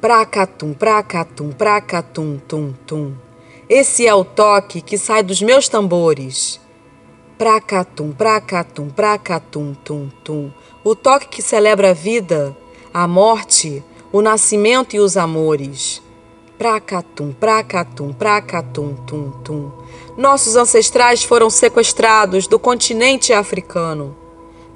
Pracatum, 0.00 0.72
pracatum, 0.72 1.50
pracatum, 1.50 2.38
tum, 2.48 2.72
tum. 2.86 3.14
Esse 3.68 4.06
é 4.06 4.14
o 4.14 4.24
toque 4.24 4.80
que 4.80 4.98
sai 4.98 5.22
dos 5.22 5.40
meus 5.40 5.68
tambores. 5.68 6.60
Pracatum, 7.38 8.12
pracatum, 8.12 8.88
pracatum, 8.90 9.74
tum, 9.84 10.10
tum. 10.24 10.50
O 10.82 10.96
toque 10.96 11.28
que 11.28 11.42
celebra 11.42 11.90
a 11.90 11.94
vida, 11.94 12.56
a 12.92 13.06
morte, 13.06 13.84
o 14.12 14.20
nascimento 14.20 14.96
e 14.96 15.00
os 15.00 15.16
amores. 15.16 16.02
Pracatum, 16.60 17.32
pracatum, 17.32 18.12
pracatum, 18.12 18.94
tum, 19.06 19.30
tum. 19.42 19.72
Nossos 20.14 20.56
ancestrais 20.56 21.24
foram 21.24 21.48
sequestrados 21.48 22.46
do 22.46 22.58
continente 22.58 23.32
africano. 23.32 24.14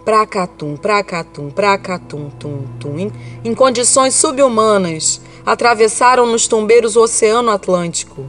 Pracatum, 0.02 0.78
pracatum, 0.78 1.50
pracatum, 1.50 2.30
tum, 2.40 2.64
tum. 2.80 2.98
Em, 2.98 3.12
em 3.44 3.54
condições 3.54 4.14
subhumanas, 4.14 5.20
atravessaram 5.44 6.24
nos 6.24 6.48
tumbeiros 6.48 6.96
o 6.96 7.02
Oceano 7.02 7.50
Atlântico. 7.50 8.24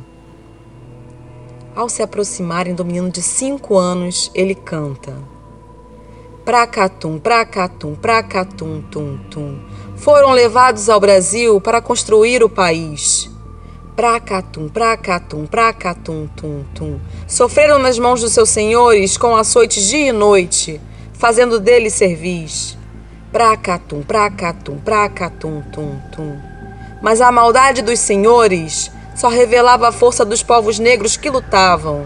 Ao 1.73 1.87
se 1.87 2.03
aproximarem 2.03 2.75
do 2.75 2.83
menino 2.83 3.09
de 3.09 3.21
cinco 3.21 3.77
anos, 3.77 4.29
ele 4.35 4.53
canta. 4.53 5.17
Pracatum, 6.43 7.17
pracatum, 7.17 7.95
pracatum, 7.95 8.81
tum, 8.91 9.17
tum. 9.31 9.57
Foram 9.95 10.33
levados 10.33 10.89
ao 10.89 10.99
Brasil 10.99 11.61
para 11.61 11.81
construir 11.81 12.43
o 12.43 12.49
país. 12.49 13.33
Pracatum, 13.95 14.67
pracatum, 14.67 15.45
pracatum, 15.45 16.27
tum, 16.35 16.65
tum. 16.75 16.99
Sofreram 17.25 17.79
nas 17.79 17.97
mãos 17.97 18.19
dos 18.19 18.33
seus 18.33 18.49
senhores 18.49 19.17
com 19.17 19.37
açoites 19.37 19.87
dia 19.87 20.09
e 20.09 20.11
noite, 20.11 20.81
fazendo 21.13 21.61
deles 21.61 21.93
servis. 21.93 22.77
Pracatum, 23.31 24.01
pracatum, 24.01 24.79
pracatum, 24.79 25.61
tum, 25.71 25.97
tum. 26.11 26.37
Mas 27.01 27.21
a 27.21 27.31
maldade 27.31 27.81
dos 27.81 27.99
senhores 27.99 28.91
só 29.15 29.29
revelava 29.29 29.87
a 29.87 29.93
força 29.93 30.25
dos 30.25 30.43
povos 30.43 30.77
negros 30.77 31.15
que 31.15 31.29
lutavam. 31.29 32.05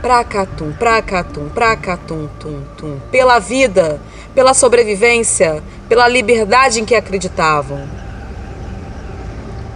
Pracatum, 0.00 0.72
pracatum, 0.72 1.48
pracatum, 1.50 2.28
tum, 2.40 2.64
tum. 2.76 2.98
Pela 3.12 3.38
vida, 3.38 4.00
pela 4.34 4.54
sobrevivência, 4.54 5.62
pela 5.88 6.08
liberdade 6.08 6.80
em 6.80 6.84
que 6.84 6.96
acreditavam. 6.96 8.01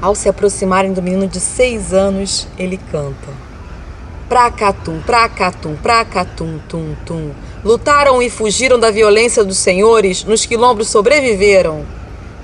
Ao 0.06 0.14
se 0.14 0.28
aproximarem 0.28 0.92
do 0.92 1.02
menino 1.02 1.26
de 1.26 1.40
seis 1.40 1.92
anos, 1.92 2.46
ele 2.56 2.78
canta. 2.92 3.26
Pracatum, 4.28 5.00
pracatum, 5.00 5.74
pracatum, 5.74 6.60
tum, 6.68 6.94
tum. 7.04 7.32
Lutaram 7.64 8.22
e 8.22 8.30
fugiram 8.30 8.78
da 8.78 8.88
violência 8.92 9.42
dos 9.42 9.58
senhores, 9.58 10.22
nos 10.22 10.46
quilombos 10.46 10.90
sobreviveram. 10.90 11.84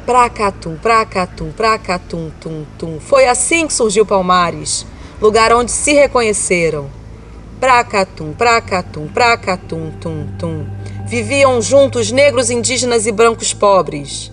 Pracatum, 0.04 0.74
pracatum, 0.74 1.52
pracatum, 1.52 2.32
tum, 2.40 2.66
tum. 2.76 2.98
Foi 2.98 3.28
assim 3.28 3.68
que 3.68 3.74
surgiu 3.74 4.04
Palmares, 4.04 4.84
lugar 5.20 5.52
onde 5.52 5.70
se 5.70 5.92
reconheceram. 5.92 6.90
Pracatum, 7.60 8.32
pracatum, 8.32 9.06
pracatum, 9.06 9.92
tum, 10.00 10.26
tum. 10.36 10.66
Viviam 11.06 11.62
juntos 11.62 12.10
negros, 12.10 12.50
indígenas 12.50 13.06
e 13.06 13.12
brancos 13.12 13.54
pobres. 13.54 14.31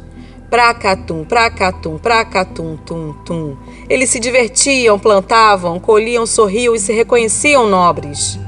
Pracatum, 0.49 1.23
pracatum, 1.25 1.97
pracatum, 1.97 2.77
tum, 2.77 3.13
tum. 3.25 3.57
Eles 3.89 4.09
se 4.09 4.19
divertiam, 4.19 4.97
plantavam, 4.97 5.79
colhiam, 5.79 6.25
sorriam 6.25 6.73
e 6.73 6.79
se 6.79 6.91
reconheciam 6.91 7.67
nobres. 7.67 8.39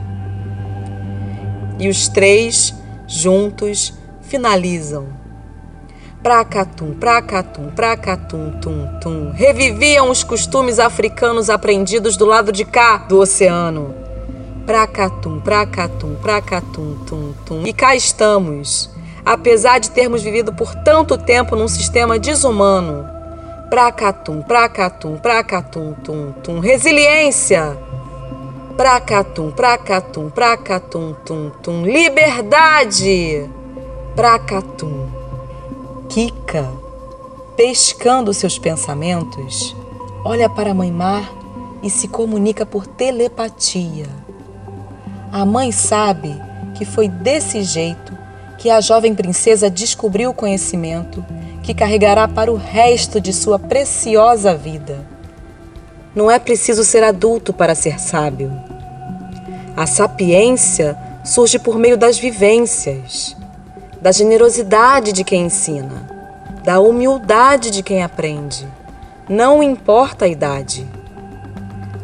E 1.79 1.87
os 1.87 2.07
três, 2.07 2.73
juntos, 3.07 3.93
finalizam 4.21 5.21
Pracatum, 6.23 6.93
pracatum, 6.93 7.71
pracatum, 7.71 8.51
tum, 8.61 8.87
tum. 9.01 9.31
Reviviam 9.31 10.11
os 10.11 10.23
costumes 10.23 10.77
africanos 10.77 11.49
aprendidos 11.49 12.15
do 12.15 12.25
lado 12.25 12.51
de 12.51 12.63
cá 12.63 12.97
do 12.97 13.17
oceano. 13.17 13.95
Pracatum, 14.63 15.39
pracatum, 15.39 16.13
pracatum, 16.21 16.95
tum, 17.07 17.33
tum. 17.43 17.65
E 17.65 17.73
cá 17.73 17.95
estamos, 17.95 18.87
apesar 19.31 19.79
de 19.79 19.89
termos 19.89 20.21
vivido 20.21 20.51
por 20.51 20.75
tanto 20.75 21.17
tempo 21.17 21.55
num 21.55 21.67
sistema 21.67 22.19
desumano. 22.19 23.07
Pracatum, 23.69 24.41
pracatum, 24.41 25.17
pracatum, 25.17 25.93
tum, 26.03 26.33
tum. 26.43 26.59
Resiliência. 26.59 27.77
Pracatum, 28.75 29.49
pracatum, 29.51 30.29
pracatum, 30.29 31.15
tum, 31.25 31.49
tum. 31.63 31.85
Liberdade. 31.85 33.49
Pracatum. 34.17 35.07
Kika, 36.09 36.69
pescando 37.55 38.33
seus 38.33 38.59
pensamentos, 38.59 39.73
olha 40.25 40.49
para 40.49 40.71
a 40.71 40.73
mãe 40.73 40.91
mar 40.91 41.31
e 41.81 41.89
se 41.89 42.09
comunica 42.09 42.65
por 42.65 42.85
telepatia. 42.85 44.09
A 45.31 45.45
mãe 45.45 45.71
sabe 45.71 46.35
que 46.75 46.83
foi 46.83 47.07
desse 47.07 47.63
jeito 47.63 48.10
que 48.61 48.69
a 48.69 48.79
jovem 48.79 49.15
princesa 49.15 49.71
descobriu 49.71 50.29
o 50.29 50.33
conhecimento 50.35 51.25
que 51.63 51.73
carregará 51.73 52.27
para 52.27 52.51
o 52.51 52.55
resto 52.55 53.19
de 53.19 53.33
sua 53.33 53.57
preciosa 53.57 54.53
vida. 54.53 54.99
Não 56.13 56.29
é 56.29 56.37
preciso 56.37 56.83
ser 56.83 57.03
adulto 57.03 57.51
para 57.51 57.73
ser 57.73 57.99
sábio. 57.99 58.53
A 59.75 59.87
sapiência 59.87 60.95
surge 61.23 61.57
por 61.57 61.79
meio 61.79 61.97
das 61.97 62.19
vivências 62.19 63.35
da 63.99 64.11
generosidade 64.11 65.11
de 65.11 65.23
quem 65.23 65.47
ensina, 65.47 66.07
da 66.63 66.79
humildade 66.79 67.71
de 67.71 67.81
quem 67.81 68.03
aprende. 68.03 68.67
Não 69.27 69.63
importa 69.63 70.25
a 70.25 70.27
idade. 70.27 70.85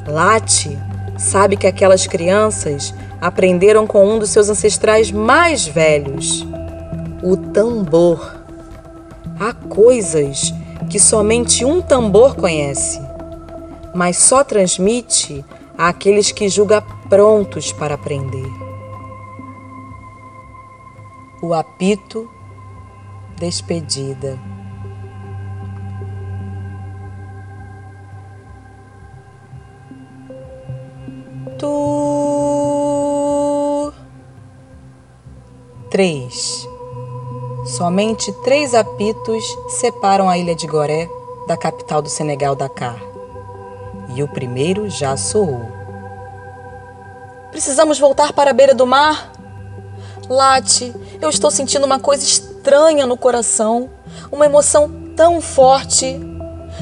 Late 0.07 0.75
sabe 1.19 1.55
que 1.55 1.67
aquelas 1.67 2.07
crianças 2.07 2.95
aprenderam 3.21 3.87
com 3.87 4.07
um 4.07 4.19
dos 4.19 4.29
seus 4.29 4.49
ancestrais 4.49 5.11
mais 5.11 5.67
velhos, 5.67 6.45
o 7.23 7.37
tambor. 7.37 8.35
Há 9.39 9.53
coisas 9.53 10.53
que 10.89 10.99
somente 10.99 11.65
um 11.65 11.81
tambor 11.81 12.35
conhece, 12.35 12.99
mas 13.93 14.17
só 14.17 14.43
transmite 14.43 15.43
àqueles 15.77 16.31
que 16.31 16.49
julga 16.49 16.81
prontos 17.09 17.71
para 17.71 17.95
aprender 17.95 18.67
o 21.41 21.53
apito, 21.53 22.29
despedida. 23.37 24.37
Tu. 31.57 32.06
Três. 35.97 36.69
Somente 37.65 38.31
três 38.43 38.75
apitos 38.75 39.43
separam 39.67 40.29
a 40.29 40.37
ilha 40.37 40.53
de 40.53 40.67
Goré 40.67 41.09
da 41.47 41.57
capital 41.57 42.03
do 42.03 42.07
Senegal, 42.07 42.55
Dakar. 42.55 42.99
E 44.13 44.21
o 44.21 44.27
primeiro 44.27 44.91
já 44.91 45.17
soou. 45.17 45.59
Precisamos 47.49 47.97
voltar 47.97 48.31
para 48.31 48.51
a 48.51 48.53
beira 48.53 48.75
do 48.75 48.85
mar? 48.85 49.31
Late, 50.29 50.93
eu 51.19 51.31
estou 51.31 51.49
sentindo 51.49 51.87
uma 51.87 51.99
coisa 51.99 52.23
estranha 52.23 53.07
no 53.07 53.17
coração, 53.17 53.89
uma 54.31 54.45
emoção 54.45 54.91
tão 55.15 55.41
forte. 55.41 56.15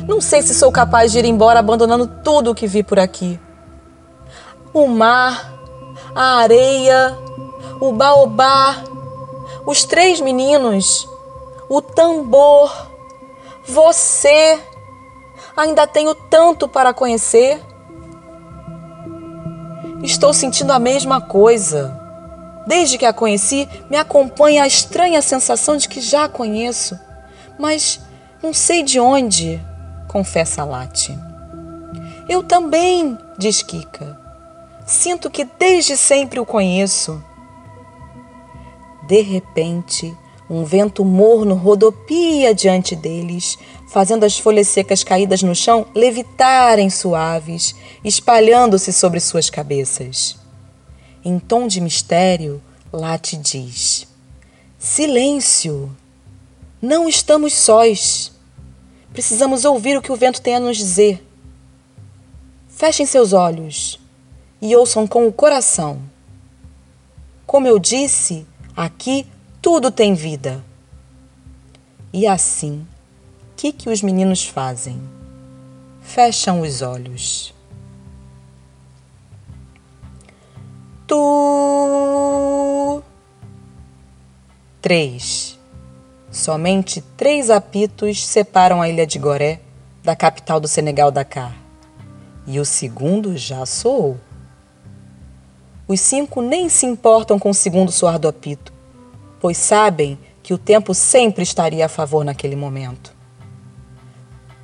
Não 0.05 0.19
sei 0.19 0.41
se 0.41 0.53
sou 0.53 0.73
capaz 0.73 1.13
de 1.13 1.19
ir 1.19 1.25
embora 1.25 1.59
abandonando 1.59 2.05
tudo 2.21 2.51
o 2.51 2.55
que 2.55 2.67
vi 2.67 2.83
por 2.83 2.99
aqui. 2.99 3.39
O 4.73 4.89
mar, 4.89 5.53
a 6.13 6.39
areia, 6.39 7.17
o 7.79 7.93
baobá, 7.93 8.83
os 9.65 9.83
três 9.83 10.21
meninos, 10.21 11.07
o 11.69 11.81
tambor, 11.81 12.91
você. 13.65 14.59
Ainda 15.57 15.87
tenho 15.87 16.13
tanto 16.13 16.67
para 16.67 16.93
conhecer. 16.93 17.61
Estou 20.03 20.33
sentindo 20.33 20.71
a 20.71 20.79
mesma 20.79 21.21
coisa. 21.21 21.99
Desde 22.67 22.97
que 22.97 23.05
a 23.05 23.13
conheci, 23.13 23.69
me 23.89 23.95
acompanha 23.95 24.63
a 24.63 24.67
estranha 24.67 25.21
sensação 25.21 25.77
de 25.77 25.87
que 25.87 26.01
já 26.01 26.25
a 26.25 26.29
conheço, 26.29 26.99
mas 27.59 27.99
não 28.41 28.53
sei 28.53 28.83
de 28.83 28.99
onde, 28.99 29.63
confessa 30.07 30.63
Lati. 30.63 31.17
Eu 32.27 32.41
também, 32.41 33.17
diz 33.37 33.61
Kika. 33.61 34.19
Sinto 34.85 35.29
que 35.29 35.45
desde 35.45 35.95
sempre 35.95 36.39
o 36.39 36.45
conheço. 36.45 37.23
De 39.07 39.21
repente, 39.21 40.15
um 40.49 40.63
vento 40.63 41.03
morno 41.03 41.55
rodopia 41.55 42.53
diante 42.53 42.95
deles, 42.95 43.57
fazendo 43.87 44.23
as 44.23 44.37
folhas 44.37 44.67
secas 44.67 45.03
caídas 45.03 45.41
no 45.41 45.55
chão 45.55 45.85
levitarem 45.93 46.89
suaves, 46.89 47.75
espalhando-se 48.03 48.91
sobre 48.93 49.19
suas 49.19 49.49
cabeças. 49.49 50.37
Em 51.23 51.39
tom 51.39 51.67
de 51.67 51.81
mistério, 51.81 52.61
Late 52.91 53.37
diz: 53.37 54.07
Silêncio! 54.77 55.95
Não 56.81 57.09
estamos 57.09 57.53
sós. 57.53 58.31
Precisamos 59.11 59.65
ouvir 59.65 59.97
o 59.97 60.01
que 60.01 60.11
o 60.11 60.15
vento 60.15 60.41
tem 60.41 60.55
a 60.55 60.59
nos 60.59 60.77
dizer. 60.77 61.25
Fechem 62.67 63.05
seus 63.05 63.33
olhos 63.33 63.99
e 64.61 64.75
ouçam 64.75 65.07
com 65.07 65.27
o 65.27 65.33
coração. 65.33 65.99
Como 67.47 67.67
eu 67.67 67.79
disse, 67.79 68.45
aqui 68.75 69.25
tudo 69.61 69.89
tem 69.89 70.13
vida. 70.13 70.63
E 72.11 72.27
assim, 72.27 72.85
o 73.51 73.55
que, 73.55 73.71
que 73.71 73.89
os 73.89 74.01
meninos 74.01 74.45
fazem? 74.45 75.01
Fecham 76.01 76.61
os 76.61 76.81
olhos. 76.81 77.53
Tu. 81.07 83.01
Três. 84.81 85.57
Somente 86.31 87.01
três 87.15 87.49
apitos 87.49 88.25
separam 88.25 88.81
a 88.81 88.89
ilha 88.89 89.07
de 89.07 89.17
Goré 89.17 89.61
da 90.03 90.15
capital 90.15 90.59
do 90.59 90.67
Senegal, 90.67 91.09
Dakar. 91.11 91.55
E 92.45 92.59
o 92.59 92.65
segundo 92.65 93.35
já 93.35 93.65
soou. 93.65 94.19
Os 95.87 96.01
cinco 96.01 96.41
nem 96.41 96.67
se 96.67 96.85
importam 96.85 97.37
com 97.37 97.51
o 97.51 97.53
segundo 97.53 97.91
soar 97.91 98.17
do 98.17 98.27
apito, 98.27 98.73
pois 99.39 99.57
sabem 99.57 100.17
que 100.41 100.53
o 100.53 100.57
tempo 100.57 100.93
sempre 100.93 101.43
estaria 101.43 101.85
a 101.85 101.89
favor 101.89 102.25
naquele 102.25 102.55
momento. 102.55 103.13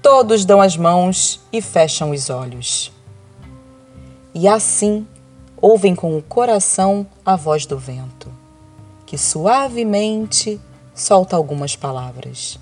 Todos 0.01 0.45
dão 0.45 0.59
as 0.59 0.75
mãos 0.75 1.39
e 1.53 1.61
fecham 1.61 2.09
os 2.09 2.29
olhos. 2.29 2.91
E 4.33 4.47
assim 4.47 5.05
ouvem 5.61 5.93
com 5.93 6.17
o 6.17 6.23
coração 6.23 7.05
a 7.23 7.35
voz 7.35 7.67
do 7.67 7.77
vento, 7.77 8.31
que 9.05 9.17
suavemente 9.17 10.59
solta 10.93 11.35
algumas 11.35 11.75
palavras. 11.75 12.59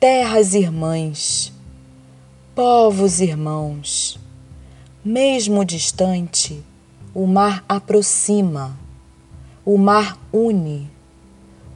Terras 0.00 0.54
irmãs, 0.54 1.52
povos 2.54 3.20
irmãos, 3.20 4.18
mesmo 5.04 5.64
distante, 5.64 6.62
o 7.14 7.26
mar 7.26 7.64
aproxima, 7.68 8.76
o 9.64 9.76
mar 9.78 10.18
une, 10.32 10.90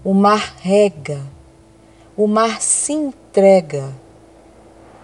O 0.05 0.13
mar 0.13 0.57
rega, 0.61 1.23
o 2.17 2.27
mar 2.27 2.61
se 2.61 2.93
entrega. 2.93 3.95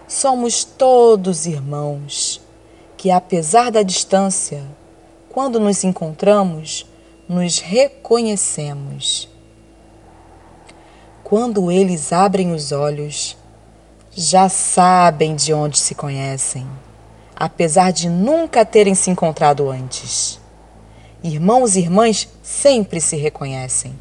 Somos 0.09 0.65
todos 0.65 1.45
irmãos 1.45 2.41
que, 2.97 3.09
apesar 3.09 3.71
da 3.71 3.81
distância, 3.81 4.61
quando 5.29 5.57
nos 5.57 5.85
encontramos, 5.85 6.85
nos 7.29 7.59
reconhecemos. 7.59 9.29
Quando 11.23 11.71
eles 11.71 12.11
abrem 12.11 12.51
os 12.51 12.73
olhos, 12.73 13.37
já 14.11 14.49
sabem 14.49 15.33
de 15.33 15.53
onde 15.53 15.79
se 15.79 15.95
conhecem, 15.95 16.67
apesar 17.39 17.93
de 17.93 18.09
nunca 18.09 18.65
terem 18.65 18.93
se 18.93 19.09
encontrado 19.09 19.69
antes. 19.69 20.41
Irmãos 21.23 21.77
e 21.77 21.79
irmãs 21.79 22.27
sempre 22.43 22.99
se 22.99 23.15
reconhecem, 23.15 23.97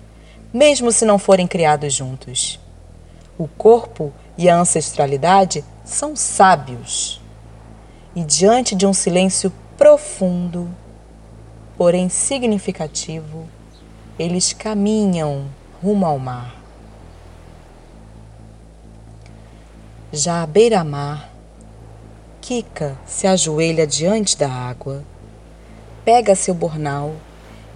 mesmo 0.52 0.90
se 0.90 1.04
não 1.04 1.18
forem 1.18 1.46
criados 1.46 1.94
juntos. 1.94 2.58
O 3.38 3.46
corpo 3.46 4.12
e 4.36 4.48
a 4.48 4.56
ancestralidade 4.56 5.64
são 5.84 6.16
sábios. 6.16 7.20
E 8.16 8.24
diante 8.24 8.74
de 8.74 8.84
um 8.84 8.92
silêncio 8.92 9.52
profundo, 9.76 10.68
porém 11.76 12.08
significativo, 12.08 13.48
eles 14.18 14.52
caminham 14.52 15.46
rumo 15.80 16.04
ao 16.04 16.18
mar. 16.18 16.56
Já 20.12 20.42
à 20.42 20.46
beira-mar, 20.46 21.30
Kika 22.48 22.96
se 23.04 23.26
ajoelha 23.26 23.86
diante 23.86 24.34
da 24.34 24.50
água, 24.50 25.04
pega 26.02 26.34
seu 26.34 26.54
bornal 26.54 27.12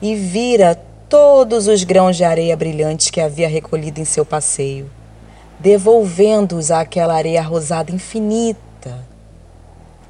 e 0.00 0.14
vira 0.14 0.74
todos 1.11 1.66
os 1.66 1.85
grãos 1.85 2.16
de 2.16 2.24
areia 2.24 2.56
brilhantes 2.56 3.11
que 3.11 3.20
havia 3.20 3.46
recolhido 3.50 4.00
em 4.00 4.06
seu 4.06 4.24
passeio, 4.24 4.90
devolvendo-os 5.61 6.70
àquela 6.70 7.12
areia 7.12 7.42
rosada 7.42 7.92
infinita. 7.92 9.06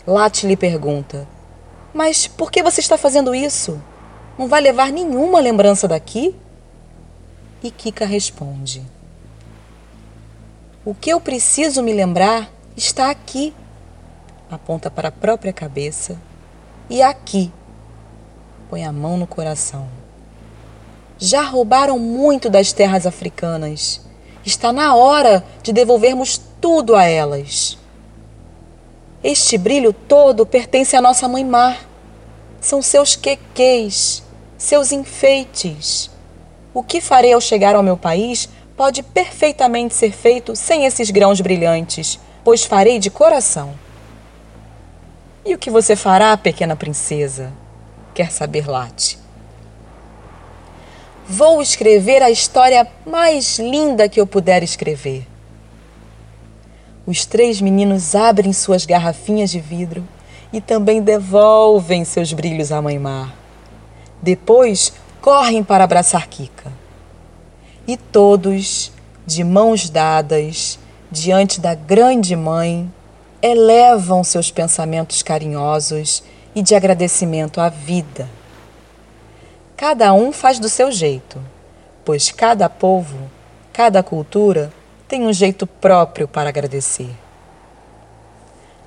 Late 0.07 0.46
lhe 0.46 0.57
pergunta: 0.57 1.27
Mas 1.92 2.29
por 2.29 2.48
que 2.53 2.62
você 2.62 2.79
está 2.79 2.96
fazendo 2.96 3.35
isso? 3.35 3.83
Não 4.38 4.46
vai 4.46 4.61
levar 4.61 4.92
nenhuma 4.92 5.40
lembrança 5.40 5.88
daqui? 5.88 6.37
E 7.64 7.68
Kika 7.68 8.07
responde: 8.07 8.81
o 10.85 10.94
que 10.94 11.11
eu 11.11 11.20
preciso 11.20 11.83
me 11.83 11.92
lembrar 11.92 12.48
está 12.77 13.11
aqui. 13.11 13.53
Aponta 14.53 14.91
para 14.91 15.09
a 15.09 15.11
própria 15.11 15.51
cabeça. 15.51 16.21
E 16.91 17.01
aqui. 17.01 17.51
Põe 18.69 18.85
a 18.85 18.93
mão 18.93 19.17
no 19.17 19.27
coração. 19.27 19.88
Já 21.17 21.41
roubaram 21.41 21.99
muito 21.99 22.51
das 22.51 22.71
terras 22.71 23.07
africanas. 23.07 24.03
Está 24.45 24.71
na 24.71 24.95
hora 24.95 25.43
de 25.62 25.73
devolvermos 25.73 26.38
tudo 26.61 26.95
a 26.95 27.05
elas. 27.05 27.79
Este 29.25 29.57
brilho 29.57 29.91
todo 29.91 30.45
pertence 30.45 30.95
à 30.95 31.01
nossa 31.01 31.27
mãe 31.27 31.43
mar. 31.43 31.88
São 32.61 32.83
seus 32.83 33.17
quequês, 33.17 34.23
seus 34.59 34.93
enfeites. 34.93 36.11
O 36.75 36.83
que 36.83 37.01
farei 37.01 37.33
ao 37.33 37.41
chegar 37.41 37.75
ao 37.75 37.83
meu 37.83 37.97
país 37.97 38.51
pode 38.77 39.03
perfeitamente 39.03 39.95
ser 39.95 40.12
feito 40.12 40.55
sem 40.55 40.85
esses 40.85 41.11
grãos 41.11 41.41
brilhantes, 41.41 42.21
pois 42.45 42.65
farei 42.65 42.99
de 42.99 43.09
coração. 43.09 43.82
E 45.44 45.55
o 45.55 45.59
que 45.59 45.70
você 45.70 45.96
fará, 45.96 46.37
pequena 46.37 46.76
princesa? 46.76 47.52
Quer 48.14 48.31
saber 48.31 48.68
Late. 48.68 49.18
Vou 51.28 51.61
escrever 51.61 52.22
a 52.22 52.31
história 52.31 52.87
mais 53.05 53.59
linda 53.59 54.09
que 54.09 54.20
eu 54.20 54.26
puder 54.26 54.62
escrever. 54.62 55.26
Os 57.07 57.26
três 57.26 57.61
meninos 57.61 58.14
abrem 58.14 58.52
suas 58.52 58.87
garrafinhas 58.87 59.50
de 59.50 59.59
vidro 59.59 60.07
e 60.52 60.61
também 60.61 61.02
devolvem 61.02 62.05
seus 62.05 62.33
brilhos 62.33 62.70
à 62.70 62.81
mãe 62.81 62.98
mar. 62.98 63.35
Depois 64.20 64.92
correm 65.20 65.64
para 65.64 65.83
abraçar 65.83 66.28
Kika 66.28 66.70
e 67.87 67.96
todos, 67.96 68.92
de 69.26 69.42
mãos 69.42 69.90
dadas, 69.90 70.78
diante 71.11 71.61
da 71.61 71.74
grande 71.74 72.37
mãe, 72.37 72.90
elevam 73.42 74.22
seus 74.22 74.50
pensamentos 74.52 75.22
carinhosos 75.22 76.22
e 76.55 76.62
de 76.62 76.74
agradecimento 76.76 77.61
à 77.61 77.68
vida. 77.68 78.28
Cada 79.76 80.14
um 80.14 80.31
faz 80.31 80.61
do 80.61 80.68
seu 80.68 80.92
jeito, 80.92 81.42
pois 82.05 82.31
cada 82.31 82.70
povo, 82.70 83.18
cada 83.72 84.00
cultura 84.02 84.72
tem 85.09 85.26
um 85.26 85.33
jeito 85.33 85.66
próprio 85.66 86.28
para 86.28 86.50
agradecer. 86.50 87.11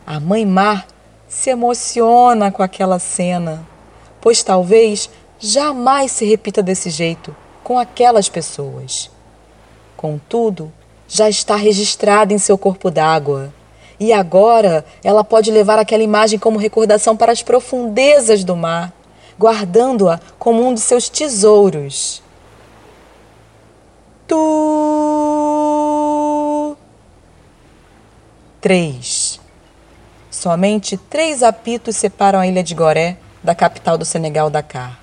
A 0.08 0.20
mãe 0.20 0.46
mar 0.46 0.88
se 1.28 1.50
emociona 1.50 2.50
com 2.50 2.64
aquela 2.64 2.98
cena, 2.98 3.68
pois 4.22 4.42
talvez 4.42 5.10
jamais 5.38 6.12
se 6.12 6.26
repita 6.26 6.64
desse 6.64 6.90
jeito 6.90 7.36
com 7.62 7.78
aquelas 7.78 8.30
pessoas. 8.30 9.12
Contudo, 9.98 10.72
já 11.08 11.28
está 11.28 11.56
registrada 11.56 12.34
em 12.34 12.38
seu 12.38 12.58
corpo 12.58 12.90
d'água. 12.90 13.54
E 14.00 14.12
agora 14.14 14.86
ela 15.04 15.24
pode 15.24 15.52
levar 15.52 15.80
aquela 15.80 16.04
imagem 16.04 16.38
como 16.38 16.60
recordação 16.60 17.16
para 17.16 17.32
as 17.32 17.42
profundezas 17.42 18.44
do 18.44 18.56
mar, 18.56 18.94
guardando-a 19.40 20.20
como 20.38 20.68
um 20.68 20.74
de 20.74 20.82
seus 20.82 21.08
tesouros. 21.10 22.22
Tu. 24.28 24.46
Três. 28.60 29.40
Somente 30.30 30.98
três 30.98 31.42
apitos 31.42 31.96
separam 31.96 32.40
a 32.40 32.48
ilha 32.48 32.64
de 32.64 32.76
Goré 32.76 33.18
da 33.44 33.56
capital 33.56 33.98
do 33.98 34.04
Senegal, 34.04 34.50
Dakar. 34.50 35.00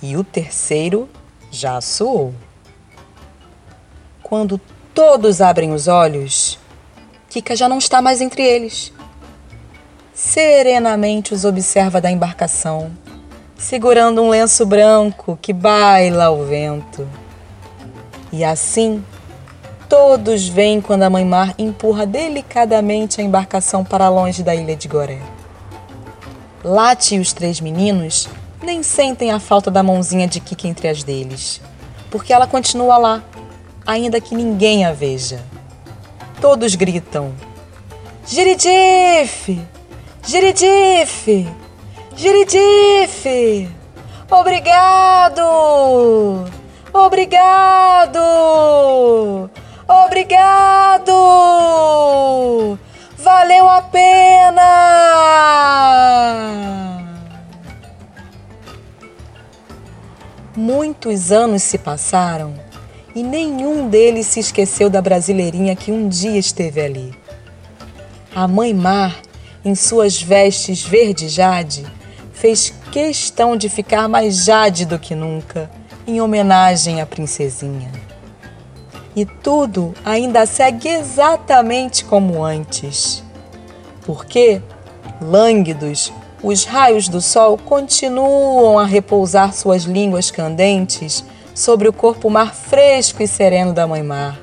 E 0.00 0.16
o 0.16 0.22
terceiro 0.22 1.08
já 1.50 1.80
soou. 1.80 2.32
Quando 4.22 4.60
todos 4.94 5.40
abrem 5.40 5.72
os 5.72 5.88
olhos, 5.88 6.58
Kika 7.28 7.54
já 7.54 7.68
não 7.68 7.78
está 7.78 8.00
mais 8.00 8.20
entre 8.20 8.42
eles. 8.42 8.92
Serenamente 10.14 11.34
os 11.34 11.44
observa 11.44 12.00
da 12.00 12.10
embarcação, 12.10 12.90
segurando 13.56 14.22
um 14.22 14.30
lenço 14.30 14.64
branco 14.64 15.38
que 15.40 15.52
baila 15.52 16.24
ao 16.24 16.44
vento. 16.44 17.06
E 18.32 18.42
assim, 18.42 19.04
todos 19.88 20.48
veem 20.48 20.80
quando 20.80 21.02
a 21.02 21.10
mãe 21.10 21.24
mar 21.24 21.54
empurra 21.58 22.06
delicadamente 22.06 23.20
a 23.20 23.24
embarcação 23.24 23.84
para 23.84 24.08
longe 24.08 24.42
da 24.42 24.54
ilha 24.54 24.74
de 24.74 24.88
Goré. 24.88 25.20
Late 26.64 27.14
e 27.14 27.20
os 27.20 27.32
três 27.32 27.60
meninos 27.60 28.26
nem 28.62 28.82
sentem 28.82 29.30
a 29.30 29.38
falta 29.38 29.70
da 29.70 29.82
mãozinha 29.82 30.26
de 30.26 30.40
Kika 30.40 30.66
entre 30.66 30.88
as 30.88 31.02
deles, 31.02 31.60
porque 32.10 32.32
ela 32.32 32.46
continua 32.46 32.96
lá, 32.96 33.22
ainda 33.86 34.20
que 34.20 34.34
ninguém 34.34 34.84
a 34.84 34.92
veja. 34.92 35.40
Todos 36.40 36.74
gritam: 36.76 37.34
Giridife! 38.26 39.60
Giridife! 40.24 41.48
Giridife! 42.14 43.68
Obrigado! 44.30 45.42
Obrigado! 46.92 48.20
Obrigado! 49.88 51.12
Valeu 53.18 53.68
a 53.68 53.82
pena! 53.82 54.62
Muitos 60.54 61.32
anos 61.32 61.62
se 61.62 61.78
passaram 61.78 62.67
e 63.14 63.22
nenhum 63.22 63.88
deles 63.88 64.26
se 64.26 64.40
esqueceu 64.40 64.90
da 64.90 65.00
brasileirinha 65.00 65.74
que 65.74 65.90
um 65.90 66.08
dia 66.08 66.38
esteve 66.38 66.80
ali. 66.80 67.14
A 68.34 68.46
mãe 68.46 68.72
Mar, 68.72 69.20
em 69.64 69.74
suas 69.74 70.20
vestes 70.20 70.82
verde 70.82 71.28
jade, 71.28 71.86
fez 72.32 72.72
questão 72.92 73.56
de 73.56 73.68
ficar 73.68 74.08
mais 74.08 74.44
jade 74.44 74.84
do 74.84 74.98
que 74.98 75.14
nunca, 75.14 75.70
em 76.06 76.20
homenagem 76.20 77.00
à 77.00 77.06
princesinha. 77.06 77.90
E 79.16 79.24
tudo 79.24 79.94
ainda 80.04 80.46
segue 80.46 80.88
exatamente 80.88 82.04
como 82.04 82.44
antes. 82.44 83.22
Porque, 84.06 84.62
lânguidos, 85.20 86.12
os 86.42 86.64
raios 86.64 87.08
do 87.08 87.20
sol 87.20 87.58
continuam 87.58 88.78
a 88.78 88.86
repousar 88.86 89.52
suas 89.52 89.82
línguas 89.82 90.30
candentes 90.30 91.24
sobre 91.58 91.88
o 91.88 91.92
corpo 91.92 92.30
mar 92.30 92.54
fresco 92.54 93.20
e 93.20 93.26
sereno 93.26 93.72
da 93.72 93.84
mãe 93.84 94.00
mar, 94.00 94.38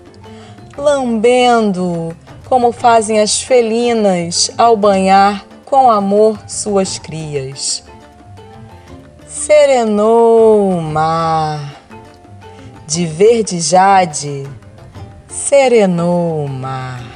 lambendo 0.78 2.13
como 2.43 2.73
fazem 2.73 3.21
as 3.21 3.41
felinas 3.41 4.51
ao 4.58 4.75
banhar 4.75 5.45
com 5.63 5.89
amor 5.89 6.38
suas 6.45 6.99
crias. 6.99 7.86
Serenou 9.25 10.71
o 10.71 10.82
mar, 10.82 11.82
de 12.86 13.06
verde 13.06 13.62
jade, 13.62 14.45
serenou 15.30 16.43
o 16.43 16.49
mar. 16.49 17.14